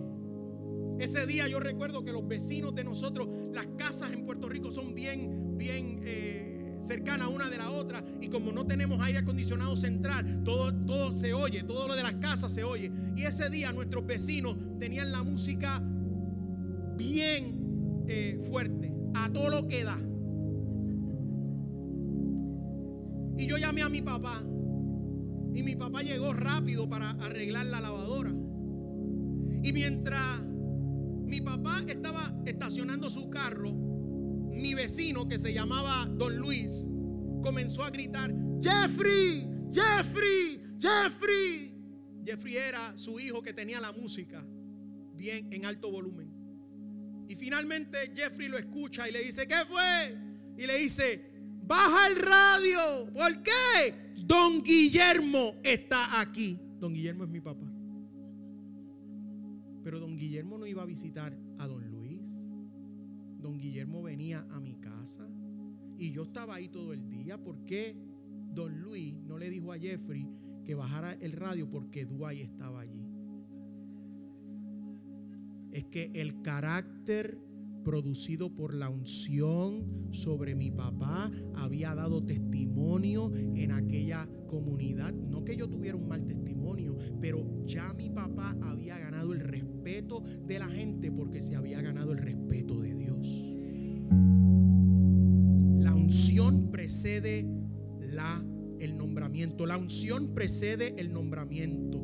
Ese 0.99 1.27
día 1.27 1.49
yo 1.49 1.59
recuerdo 1.59 2.05
que 2.05 2.13
los 2.13 2.27
vecinos 2.27 2.75
de 2.75 2.85
nosotros, 2.85 3.29
las 3.53 3.67
casas 3.79 4.13
en 4.13 4.25
Puerto 4.25 4.49
Rico 4.49 4.71
son 4.71 4.95
bien, 4.95 5.57
bien 5.59 6.01
eh, 6.05 6.77
cercanas 6.79 7.29
una 7.29 7.51
de 7.51 7.59
la 7.59 7.71
otra. 7.71 8.05
Y 8.21 8.29
como 8.29 8.53
no 8.53 8.67
tenemos 8.67 9.01
aire 9.01 9.19
acondicionado 9.19 9.77
central, 9.77 10.43
todo, 10.45 10.73
todo 10.85 11.17
se 11.17 11.33
oye, 11.33 11.63
todo 11.65 11.89
lo 11.89 11.97
de 11.97 12.03
las 12.03 12.15
casas 12.15 12.53
se 12.53 12.63
oye. 12.63 12.93
Y 13.17 13.25
ese 13.25 13.51
día 13.51 13.73
nuestros 13.73 14.07
vecinos 14.07 14.57
tenían 14.79 15.11
la 15.11 15.23
música 15.25 15.83
bien 16.97 18.05
eh, 18.07 18.39
fuerte, 18.49 18.93
a 19.15 19.33
todo 19.33 19.49
lo 19.49 19.67
que 19.67 19.83
da. 19.83 19.99
Y 23.37 23.47
yo 23.47 23.57
llamé 23.57 23.83
a 23.83 23.89
mi 23.89 24.01
papá 24.01 24.45
y 25.55 25.63
mi 25.63 25.77
papá 25.77 26.03
llegó 26.03 26.33
rápido 26.33 26.89
para 26.89 27.11
arreglar 27.11 27.67
la 27.67 27.81
lavadora. 27.81 28.31
Y 28.31 29.73
mientras 29.73 30.43
mi 30.43 31.41
papá 31.41 31.83
estaba 31.87 32.35
estacionando 32.45 33.09
su 33.09 33.31
carro, 33.31 33.73
mi 33.73 34.75
vecino 34.75 35.29
que 35.29 35.39
se 35.39 35.55
llamaba 35.55 36.07
Don 36.07 36.37
Luis 36.37 36.89
comenzó 37.43 37.85
a 37.85 37.91
gritar, 37.91 38.35
Jeffrey, 38.63 39.49
Jeffrey, 39.73 40.61
Jeffrey. 40.81 41.75
Jeffrey 42.25 42.57
era 42.57 42.97
su 42.97 43.21
hijo 43.21 43.43
que 43.43 43.53
tenía 43.53 43.81
la 43.81 43.93
música 43.93 44.45
bien 45.15 45.53
en 45.53 45.65
alto 45.67 45.91
volumen. 45.91 46.33
Y 47.29 47.37
finalmente 47.37 48.13
Jeffrey 48.15 48.49
lo 48.49 48.59
escucha 48.59 49.09
y 49.09 49.13
le 49.13 49.23
dice, 49.23 49.47
¿qué 49.47 49.57
fue? 49.69 50.17
Y 50.57 50.67
le 50.67 50.79
dice, 50.79 51.34
baja 51.67 52.09
el 52.09 52.17
radio. 52.17 53.13
¿Por 53.13 53.43
qué? 53.43 54.13
Don 54.17 54.63
Guillermo 54.63 55.55
está 55.63 56.21
aquí. 56.21 56.59
Don 56.79 56.93
Guillermo 56.95 57.25
es 57.25 57.31
mi 57.31 57.41
papá. 57.41 57.71
Pero 59.83 60.01
don 60.01 60.17
Guillermo 60.17 60.57
no 60.59 60.67
iba 60.67 60.83
a 60.83 60.87
visitar 60.87 61.37
a 61.59 61.67
don 61.67 61.91
Luis. 61.91 62.23
Don 63.39 63.59
Guillermo 63.59 64.03
venía 64.03 64.47
a 64.51 64.61
mi 64.61 64.77
casa 64.77 65.29
y 65.99 66.11
yo 66.11 66.23
estaba 66.25 66.55
ahí 66.55 66.69
todo 66.69 66.93
el 66.93 67.09
día. 67.09 67.43
¿Por 67.43 67.65
qué 67.67 67.97
don 68.55 68.81
Luis 68.81 69.15
no 69.15 69.39
le 69.39 69.51
dijo 69.51 69.73
a 69.73 69.79
Jeffrey 69.79 70.27
que 70.65 70.75
bajara 70.75 71.13
el 71.13 71.33
radio 71.33 71.69
porque 71.71 72.07
Dwight 72.07 72.41
estaba 72.41 72.81
allí? 72.81 73.05
Es 75.73 75.85
que 75.87 76.11
el 76.15 76.41
carácter 76.41 77.39
producido 77.85 78.51
por 78.51 78.75
la 78.75 78.89
unción 78.89 80.09
sobre 80.11 80.55
mi 80.55 80.71
papá, 80.71 81.31
había 81.55 81.95
dado 81.95 82.25
testimonio 82.25 83.31
en 83.35 83.71
aquella 83.71 84.29
comunidad. 84.49 85.13
No 85.13 85.45
que 85.45 85.57
yo 85.57 85.69
tuviera 85.69 85.97
un 85.97 86.09
mal 86.09 86.27
testimonio, 86.27 86.97
pero 87.21 87.65
ya 87.67 87.93
mi 87.95 88.11
papá 88.11 88.57
había 88.63 88.99
ganado 88.99 89.33
el 89.33 89.41
respeto 89.41 90.23
de 90.47 90.59
la 90.59 90.69
gente 90.69 91.13
porque 91.13 91.43
se 91.43 91.55
había 91.55 91.81
ganado 91.83 92.13
el 92.13 92.19
respeto 92.19 92.81
de 92.81 92.95
Dios. 92.95 93.55
La 95.85 95.95
unción 95.95 96.71
precede 96.71 97.47
la 98.01 98.45
el 98.81 98.97
nombramiento. 98.97 99.67
La 99.67 99.79
unción 99.79 100.35
precede 100.35 100.95
el 100.99 101.13
nombramiento. 101.13 102.03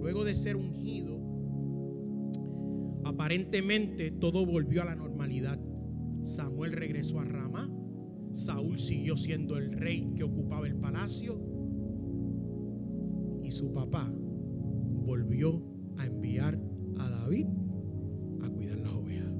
Luego 0.00 0.24
de 0.24 0.34
ser 0.36 0.56
ungido, 0.56 1.19
Aparentemente 3.20 4.12
todo 4.12 4.46
volvió 4.46 4.80
a 4.80 4.86
la 4.86 4.96
normalidad. 4.96 5.60
Samuel 6.24 6.72
regresó 6.72 7.20
a 7.20 7.24
Ramá. 7.24 7.70
Saúl 8.32 8.78
siguió 8.78 9.18
siendo 9.18 9.58
el 9.58 9.72
rey 9.72 10.10
que 10.16 10.24
ocupaba 10.24 10.66
el 10.66 10.76
palacio. 10.76 11.38
Y 13.42 13.52
su 13.52 13.74
papá 13.74 14.10
volvió 14.10 15.62
a 15.98 16.06
enviar 16.06 16.58
a 16.98 17.10
David 17.10 17.46
a 18.42 18.48
cuidar 18.48 18.78
las 18.78 18.92
ovejas. 18.92 19.34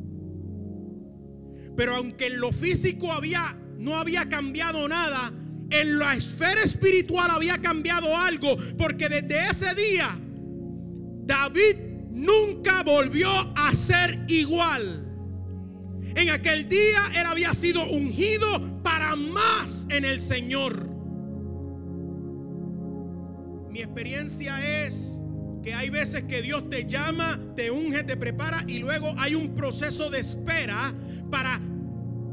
Pero 1.75 1.95
aunque 1.95 2.27
en 2.27 2.39
lo 2.39 2.53
físico 2.53 3.11
había 3.11 3.59
no 3.79 3.95
había 3.95 4.29
cambiado 4.29 4.87
nada, 4.89 5.33
en 5.71 5.99
la 5.99 6.17
esfera 6.17 6.63
espiritual 6.65 7.31
había 7.31 7.57
cambiado 7.63 8.15
algo, 8.15 8.59
porque 8.77 9.09
desde 9.09 9.49
ese 9.49 9.75
día 9.75 10.21
David 11.25 11.90
nunca 12.11 12.83
volvió 12.83 13.31
a 13.57 13.75
ser 13.75 14.25
igual. 14.29 15.07
En 16.15 16.31
aquel 16.31 16.69
día 16.69 17.03
él 17.15 17.27
había 17.27 17.55
sido 17.55 17.85
ungido 17.89 18.83
para 18.83 19.17
más 19.17 19.87
en 19.91 20.05
el 20.05 20.21
Señor. 20.21 20.89
Mi 23.71 23.81
experiencia 23.81 24.85
es 24.85 25.21
que 25.63 25.75
hay 25.75 25.91
veces 25.91 26.25
que 26.25 26.43
Dios 26.43 26.69
te 26.69 26.87
llama, 26.87 27.39
te 27.55 27.71
unge, 27.71 28.03
te 28.03 28.17
prepara 28.17 28.65
y 28.67 28.79
luego 28.79 29.15
hay 29.19 29.35
un 29.35 29.55
proceso 29.55 30.11
de 30.11 30.21
espera 30.21 30.95
para 31.31 31.61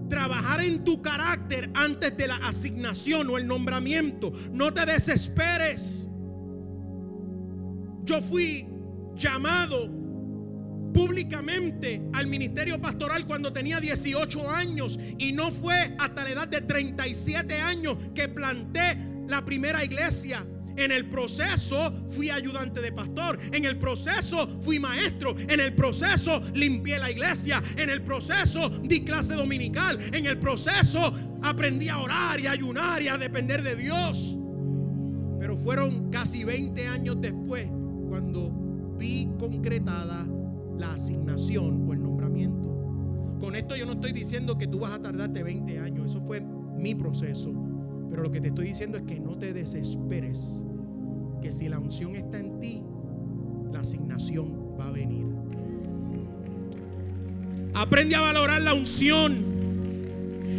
trabajar 0.10 0.62
en 0.62 0.84
tu 0.84 1.02
carácter 1.02 1.70
antes 1.74 2.16
de 2.18 2.28
la 2.28 2.38
asignación 2.38 3.30
o 3.30 3.38
el 3.38 3.46
nombramiento. 3.46 4.32
No 4.52 4.74
te 4.74 4.86
desesperes. 4.86 6.08
Yo 8.06 8.22
fui 8.22 8.66
llamado 9.18 9.90
públicamente 10.94 12.02
al 12.14 12.28
ministerio 12.28 12.82
pastoral 12.82 13.26
cuando 13.26 13.54
tenía 13.54 13.80
18 13.80 14.50
años 14.50 14.98
y 15.18 15.32
no 15.32 15.52
fue 15.52 15.96
hasta 16.00 16.24
la 16.24 16.32
edad 16.32 16.48
de 16.48 16.62
37 16.62 17.54
años 17.56 17.98
que 18.16 18.28
planté 18.30 18.98
la 19.28 19.44
primera 19.46 19.84
iglesia. 19.84 20.46
En 20.76 20.92
el 20.92 21.10
proceso 21.10 22.08
fui 22.10 22.30
ayudante 22.30 22.82
de 22.82 22.92
pastor. 22.92 23.40
En 23.52 23.66
el 23.66 23.78
proceso 23.78 24.62
fui 24.62 24.80
maestro. 24.80 25.36
En 25.38 25.60
el 25.60 25.74
proceso 25.74 26.42
limpié 26.54 27.00
la 27.00 27.10
iglesia. 27.10 27.62
En 27.76 27.90
el 27.90 28.04
proceso 28.04 28.70
di 28.70 29.04
clase 29.04 29.34
dominical. 29.34 29.98
En 30.14 30.28
el 30.28 30.38
proceso 30.38 31.14
aprendí 31.42 31.90
a 31.90 31.98
orar 31.98 32.40
y 32.40 32.46
a 32.46 32.52
ayunar 32.52 33.02
y 33.02 33.08
a 33.08 33.18
depender 33.18 33.64
de 33.64 33.76
Dios. 33.76 34.38
Pero 35.40 35.58
fueron 35.58 36.12
casi 36.12 36.44
20 36.44 36.88
años 36.88 37.18
después 37.20 37.68
cuando 38.08 38.67
vi 38.98 39.30
concretada 39.40 40.28
la 40.78 40.94
asignación 40.94 41.88
o 41.88 41.94
el 41.94 42.02
nombramiento. 42.02 42.68
Con 43.40 43.56
esto 43.56 43.76
yo 43.76 43.86
no 43.86 43.94
estoy 43.94 44.12
diciendo 44.12 44.58
que 44.58 44.68
tú 44.68 44.80
vas 44.80 44.92
a 44.92 45.02
tardarte 45.02 45.44
20 45.44 45.80
años, 45.80 46.12
eso 46.12 46.22
fue 46.22 46.42
mi 46.42 46.96
proceso. 46.96 47.54
Pero 48.10 48.24
lo 48.24 48.32
que 48.32 48.42
te 48.42 48.48
estoy 48.48 48.68
diciendo 48.68 48.98
es 48.98 49.04
que 49.04 49.20
no 49.20 49.38
te 49.38 49.54
desesperes, 49.54 50.64
que 51.42 51.52
si 51.52 51.70
la 51.70 51.80
unción 51.80 52.16
está 52.16 52.40
en 52.40 52.60
ti, 52.60 52.84
la 53.72 53.82
asignación 53.82 54.76
va 54.80 54.88
a 54.88 54.92
venir. 54.92 55.26
Aprende 57.74 58.16
a 58.16 58.22
valorar 58.22 58.62
la 58.62 58.74
unción. 58.74 59.58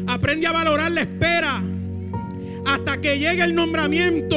Aprende 0.07 0.47
a 0.47 0.53
valorar 0.53 0.93
la 0.93 1.01
espera 1.01 1.63
hasta 2.65 3.01
que 3.01 3.19
llegue 3.19 3.43
el 3.43 3.55
nombramiento. 3.55 4.37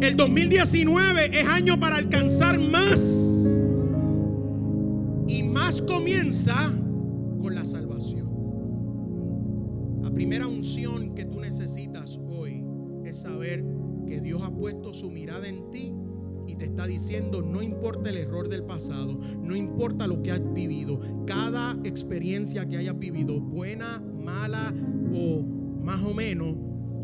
El 0.00 0.16
2019 0.16 1.38
es 1.38 1.46
año 1.46 1.78
para 1.78 1.96
alcanzar 1.96 2.58
más. 2.58 3.00
Y 5.28 5.42
más 5.42 5.82
comienza 5.82 6.54
con 7.42 7.54
la 7.54 7.66
salvación. 7.66 8.30
La 10.02 10.10
primera 10.10 10.46
unción 10.46 11.14
que 11.14 11.26
tú 11.26 11.38
necesitas 11.40 12.18
hoy 12.26 12.64
es 13.04 13.20
saber 13.20 13.62
que 14.06 14.22
Dios 14.22 14.40
ha 14.42 14.50
puesto 14.50 14.94
su 14.94 15.10
mirada 15.10 15.46
en 15.46 15.70
ti 15.70 15.92
y 16.46 16.56
te 16.56 16.64
está 16.64 16.86
diciendo, 16.86 17.42
no 17.42 17.62
importa 17.62 18.08
el 18.08 18.16
error 18.16 18.48
del 18.48 18.64
pasado, 18.64 19.20
no 19.42 19.54
importa 19.54 20.06
lo 20.06 20.22
que 20.22 20.32
has 20.32 20.40
vivido, 20.54 20.98
cada 21.26 21.78
experiencia 21.84 22.66
que 22.66 22.78
hayas 22.78 22.98
vivido, 22.98 23.38
buena, 23.38 24.00
mala 24.00 24.74
o 25.12 25.42
más 25.82 26.02
o 26.02 26.14
menos, 26.14 26.56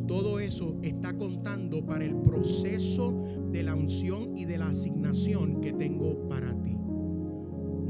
todo 0.06 0.38
eso 0.40 0.76
está 0.82 1.16
contando 1.16 1.84
para 1.84 2.04
el 2.04 2.14
proceso 2.16 3.24
de 3.50 3.62
la 3.62 3.74
unción 3.74 4.36
y 4.36 4.44
de 4.44 4.58
la 4.58 4.68
asignación 4.68 5.60
que 5.60 5.72
tengo 5.72 6.28
para 6.28 6.54
ti. 6.62 6.76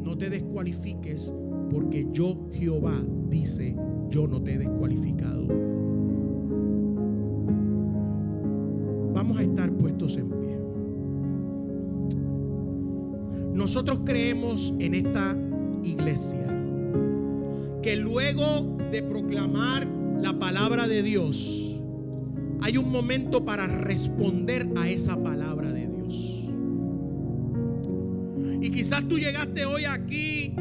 No 0.03 0.17
te 0.17 0.31
descualifiques 0.31 1.35
porque 1.71 2.07
yo 2.13 2.49
Jehová 2.53 3.03
dice, 3.29 3.77
yo 4.09 4.27
no 4.27 4.43
te 4.43 4.55
he 4.55 4.59
descualificado. 4.59 5.47
Vamos 9.13 9.39
a 9.39 9.43
estar 9.43 9.73
puestos 9.73 10.17
en 10.17 10.31
pie. 10.31 10.59
Nosotros 13.55 14.01
creemos 14.05 14.75
en 14.79 14.95
esta 14.95 15.37
iglesia 15.83 16.47
que 17.83 17.97
luego 17.97 18.77
de 18.91 19.03
proclamar 19.03 19.87
la 20.21 20.39
palabra 20.39 20.87
de 20.87 21.03
Dios, 21.03 21.66
hay 22.63 22.77
un 22.77 22.91
momento 22.91 23.45
para 23.45 23.67
responder 23.67 24.69
a 24.77 24.89
esa 24.89 25.23
palabra 25.23 25.73
de 25.73 25.87
Dios. 25.89 26.51
Y 28.61 28.71
quizás 28.71 29.07
tú 29.07 29.19
llegaste 29.19 29.65
hoy 29.65 29.85
aquí 29.85 30.55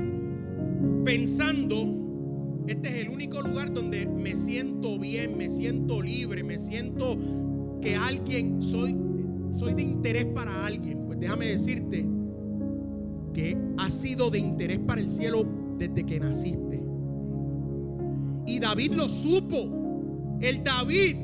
pensando, 1.04 2.64
este 2.68 2.90
es 2.90 3.06
el 3.06 3.10
único 3.10 3.42
lugar 3.42 3.74
donde 3.74 4.06
me 4.06 4.36
siento 4.36 5.00
bien, 5.00 5.38
me 5.38 5.50
siento 5.50 6.02
libre, 6.02 6.44
me 6.44 6.60
siento 6.60 7.18
que 7.82 7.96
alguien 7.96 8.62
soy 8.62 8.96
soy 9.52 9.74
de 9.74 9.84
interés 9.84 10.26
para 10.26 10.66
alguien. 10.66 11.06
Pues 11.06 11.20
déjame 11.20 11.48
decirte 11.48 12.06
que 13.34 13.58
ha 13.78 13.90
sido 13.90 14.30
de 14.30 14.40
interés 14.40 14.80
para 14.80 15.02
el 15.02 15.10
cielo 15.10 15.46
desde 15.78 16.06
que 16.06 16.20
naciste. 16.20 16.84
Y 18.46 18.60
David 18.60 18.94
lo 18.94 19.10
supo. 19.10 20.38
El 20.42 20.64
David 20.64 21.16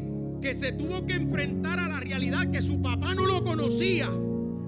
que 0.41 0.55
se 0.55 0.71
tuvo 0.71 1.05
que 1.05 1.13
enfrentar 1.13 1.79
a 1.79 1.87
la 1.87 1.99
realidad 1.99 2.49
que 2.49 2.61
su 2.61 2.81
papá 2.81 3.13
no 3.13 3.25
lo 3.25 3.43
conocía. 3.43 4.09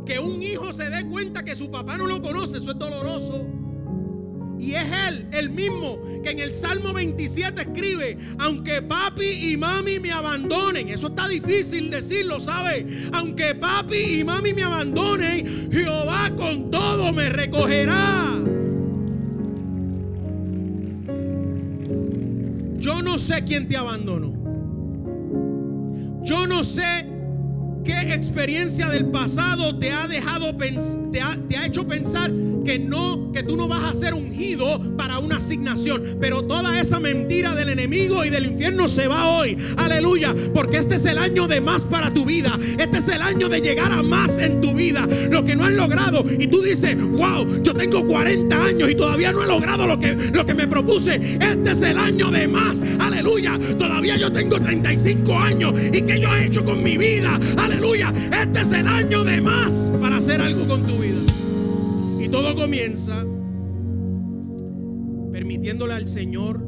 Que 0.06 0.20
un 0.20 0.42
hijo 0.44 0.72
se 0.72 0.90
dé 0.90 1.06
cuenta 1.06 1.44
que 1.44 1.56
su 1.56 1.72
papá 1.72 1.98
no 1.98 2.06
lo 2.06 2.22
conoce, 2.22 2.60
eso 2.60 2.72
es 2.72 2.78
doloroso. 2.78 3.48
Y 4.60 4.76
es 4.76 4.86
Él, 5.10 5.28
el 5.34 5.50
mismo, 5.50 6.00
que 6.24 6.30
en 6.30 6.40
el 6.40 6.54
Salmo 6.54 6.94
27 6.94 7.62
escribe, 7.62 8.18
aunque 8.38 8.82
papi 8.82 9.52
y 9.52 9.58
mami 9.58 10.00
me 10.00 10.12
abandonen, 10.12 10.90
eso 10.90 11.08
está 11.08 11.28
difícil 11.28 11.90
decirlo, 11.90 12.40
¿sabe? 12.40 13.10
Aunque 13.12 13.56
papi 13.56 14.20
y 14.20 14.24
mami 14.24 14.54
me 14.54 14.64
abandonen, 14.64 15.72
Jehová 15.72 16.32
con 16.38 16.70
todo 16.70 17.12
me 17.12 17.30
recogerá. 17.30 18.30
Yo 22.78 23.02
no 23.02 23.18
sé 23.18 23.44
quién 23.44 23.68
te 23.68 23.76
abandonó. 23.76 24.43
Yo 26.24 26.48
no 26.48 26.64
sé 26.64 27.06
qué 27.84 28.14
experiencia 28.14 28.90
del 28.90 29.08
pasado 29.08 29.78
te 29.78 29.92
ha 29.92 30.08
dejado 30.08 30.54
te 31.12 31.22
ha, 31.22 31.38
te 31.48 31.58
ha 31.58 31.66
hecho 31.66 31.88
pensar 31.88 32.32
que 32.64 32.80
no, 32.80 33.32
que 33.32 33.44
tú 33.44 33.58
no 33.58 33.68
vas 33.68 33.84
a 33.84 33.94
ser 33.94 34.14
ungido 34.14 34.96
para 34.98 35.20
una 35.20 35.38
asignación. 35.38 36.18
Pero 36.20 36.44
toda 36.44 36.80
esa 36.80 37.00
mentira 37.00 37.56
del 37.56 37.70
enemigo 37.70 38.24
y 38.24 38.30
del 38.30 38.46
infierno 38.46 38.88
se 38.88 39.08
va 39.08 39.28
hoy. 39.28 39.58
Aleluya. 39.78 40.34
Porque 40.54 40.78
este 40.78 40.96
es 40.96 41.06
el 41.06 41.18
año 41.18 41.48
de 41.48 41.62
más 41.62 41.84
para 41.84 42.10
tu 42.10 42.26
vida. 42.26 42.58
Este 42.78 42.98
es 42.98 43.08
el 43.10 43.22
año 43.22 43.50
de 43.50 43.62
llegar 43.62 43.92
a 43.92 44.02
más 44.02 44.38
en 44.38 44.62
tu 44.62 44.74
vida. 44.74 45.08
Lo 45.30 45.44
que 45.44 45.56
no 45.56 45.66
has 45.66 45.74
logrado. 45.74 46.24
Y 46.40 46.48
tú 46.48 46.62
dices, 46.62 46.96
wow, 47.10 47.62
yo 47.62 47.74
tengo 47.74 48.06
40 48.06 48.66
años 48.66 48.90
y 48.90 48.96
todavía 48.96 49.32
no 49.32 49.44
he 49.44 49.48
logrado 49.48 49.86
lo 49.86 50.00
que, 50.00 50.14
lo 50.14 50.46
que 50.46 50.54
me 50.54 50.68
propuse. 50.68 51.16
Este 51.16 51.72
es 51.72 51.82
el 51.82 51.98
año 51.98 52.32
de 52.32 52.48
más. 52.48 52.82
Aleluya. 53.00 53.60
Todavía 53.78 54.16
yo 54.18 54.32
tengo 54.32 54.60
35 54.60 55.38
años. 55.38 55.74
¿Y 55.92 56.02
que 56.02 56.20
yo 56.20 56.34
he 56.34 56.46
hecho 56.46 56.64
con 56.64 56.82
mi 56.82 56.98
vida? 56.98 57.38
Aleluya. 57.58 57.73
Este 57.74 58.62
es 58.62 58.72
el 58.72 58.88
año 58.88 59.24
de 59.24 59.42
más 59.42 59.92
para 60.00 60.18
hacer 60.18 60.40
algo 60.42 60.68
con 60.68 60.86
tu 60.86 60.98
vida. 60.98 61.20
Y 62.20 62.30
todo 62.30 62.56
comienza 62.56 63.26
permitiéndole 65.32 65.94
al 65.94 66.08
Señor 66.08 66.64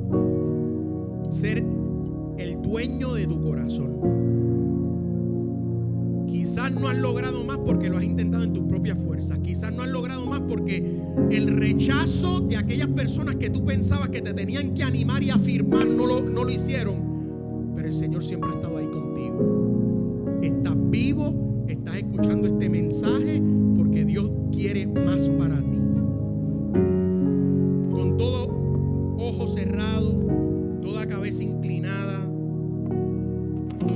ser 1.30 1.64
el 2.40 2.62
dueño 2.62 3.14
de 3.14 3.28
tu 3.28 3.40
corazón. 3.44 4.00
Quizás 6.28 6.72
no 6.72 6.88
has 6.88 6.98
logrado 6.98 7.44
más 7.44 7.60
porque 7.60 7.90
lo 7.90 7.98
has 7.98 8.04
intentado 8.04 8.44
en 8.44 8.54
tus 8.54 8.64
propias 8.64 8.98
fuerzas. 8.98 9.38
Quizás 9.40 9.72
no 9.72 9.84
has 9.84 9.90
logrado 9.90 10.26
más 10.26 10.42
porque 10.42 11.02
el 11.30 11.48
rechazo 11.50 12.42
de 12.42 12.58
aquellas 12.58 12.88
personas 12.88 13.36
que 13.36 13.52
tú 13.52 13.64
pensabas 13.64 14.10
que 14.10 14.22
te 14.22 14.34
tenían 14.34 14.74
que 14.74 14.84
animar 14.84 15.22
y 15.22 15.30
afirmar 15.30 15.86
no 15.86 16.08
lo, 16.08 16.22
no 16.22 16.44
lo 16.44 16.50
hicieron. 16.50 17.74
Pero 17.76 17.88
el 17.90 17.94
Señor 17.94 18.24
siempre 18.24 18.50
ha 18.50 18.56
estado 18.56 18.78
ahí 18.78 18.88
contigo. 18.88 19.95
Estás 20.46 20.76
vivo, 20.92 21.66
estás 21.68 21.96
escuchando 21.96 22.48
este 22.48 22.70
mensaje 22.70 23.42
porque 23.76 24.06
Dios 24.06 24.32
quiere 24.52 24.86
más 24.86 25.28
para 25.32 25.58
ti. 25.58 25.80
Con 27.92 28.16
todo 28.16 29.16
ojo 29.18 29.48
cerrado, 29.48 30.12
toda 30.84 31.08
cabeza 31.08 31.42
inclinada, 31.42 32.30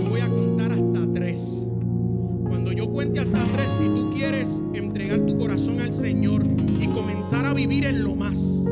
voy 0.10 0.22
a 0.22 0.28
contar 0.28 0.72
hasta 0.72 1.14
tres. 1.14 1.68
Cuando 2.48 2.72
yo 2.72 2.90
cuente 2.90 3.20
hasta 3.20 3.46
tres, 3.54 3.72
si 3.72 3.86
tú 3.90 4.10
quieres 4.10 4.64
entregar 4.74 5.20
tu 5.28 5.38
corazón 5.38 5.80
al 5.82 5.94
Señor 5.94 6.44
y 6.80 6.88
comenzar 6.88 7.46
a 7.46 7.54
vivir 7.54 7.86
en 7.86 8.04
lo 8.04 8.16
más, 8.16 8.66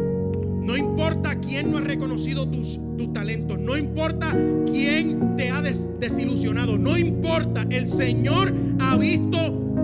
no 0.63 0.75
importa 0.75 1.26
quién 1.57 1.71
no 1.71 1.77
ha 1.77 1.81
reconocido 1.81 2.47
tus, 2.47 2.79
tus 2.99 3.11
talentos, 3.13 3.57
no 3.57 3.75
importa 3.75 4.31
quién 4.71 5.35
te 5.37 5.49
ha 5.49 5.59
desilusionado, 5.63 6.77
no 6.77 6.95
importa, 6.99 7.65
el 7.71 7.87
Señor 7.87 8.53
ha 8.79 8.95
visto 8.95 9.39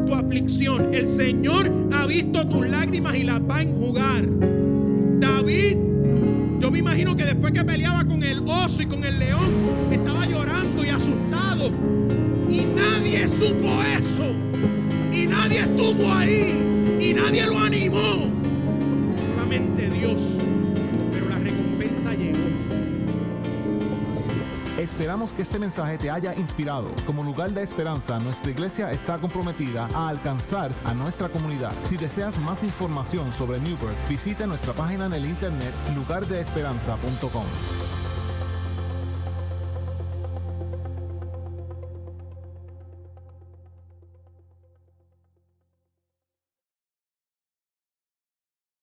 tu 0.06 0.14
aflicción. 0.14 0.94
El 0.94 1.08
Señor 1.08 1.72
ha 1.92 2.06
visto 2.06 2.48
tus 2.48 2.68
lágrimas 2.70 3.16
y 3.16 3.24
las 3.24 3.40
va 3.40 3.58
a 3.58 3.62
enjugar. 3.64 4.24
David, 5.20 5.78
yo 6.60 6.70
me 6.70 6.78
imagino 6.78 7.16
que 7.16 7.26
después 7.26 7.52
que 7.54 7.64
peleaba 7.64 8.06
con 8.06 8.22
el 8.22 8.48
oso 8.48 8.84
y 8.84 8.86
con 8.86 9.04
el 9.04 9.18
león, 9.18 9.90
estaba 9.92 10.28
llorando 10.28 10.86
y 10.86 10.90
asustado. 10.90 11.72
Y 12.52 12.66
nadie 12.66 13.28
supo 13.28 13.68
eso. 14.00 14.38
Y 15.12 15.26
nadie 15.26 15.62
estuvo 15.62 16.14
ahí. 16.14 17.00
Y 17.02 17.16
nadie 17.16 17.48
lo 17.48 17.58
animó. 17.58 18.43
Esperamos 24.94 25.34
que 25.34 25.41
este 25.41 25.58
mensaje 25.58 25.98
te 25.98 26.12
haya 26.12 26.36
inspirado. 26.36 26.91
Como 27.08 27.24
lugar 27.24 27.50
de 27.50 27.64
esperanza, 27.64 28.20
nuestra 28.20 28.52
iglesia 28.52 28.91
está 28.91 29.18
comprometida 29.18 29.89
a 29.91 30.08
alcanzar 30.08 30.72
a 30.86 30.94
nuestra 30.94 31.30
comunidad. 31.30 31.74
Si 31.82 31.98
deseas 31.98 32.38
más 32.38 32.64
información 32.64 33.32
sobre 33.32 33.60
New 33.60 33.76
Birth, 33.78 34.08
visita 34.08 34.46
nuestra 34.46 34.72
página 34.74 35.08
en 35.08 35.14
el 35.14 35.26
internet 35.26 35.74
lugardeesperanza.com. 35.96 38.03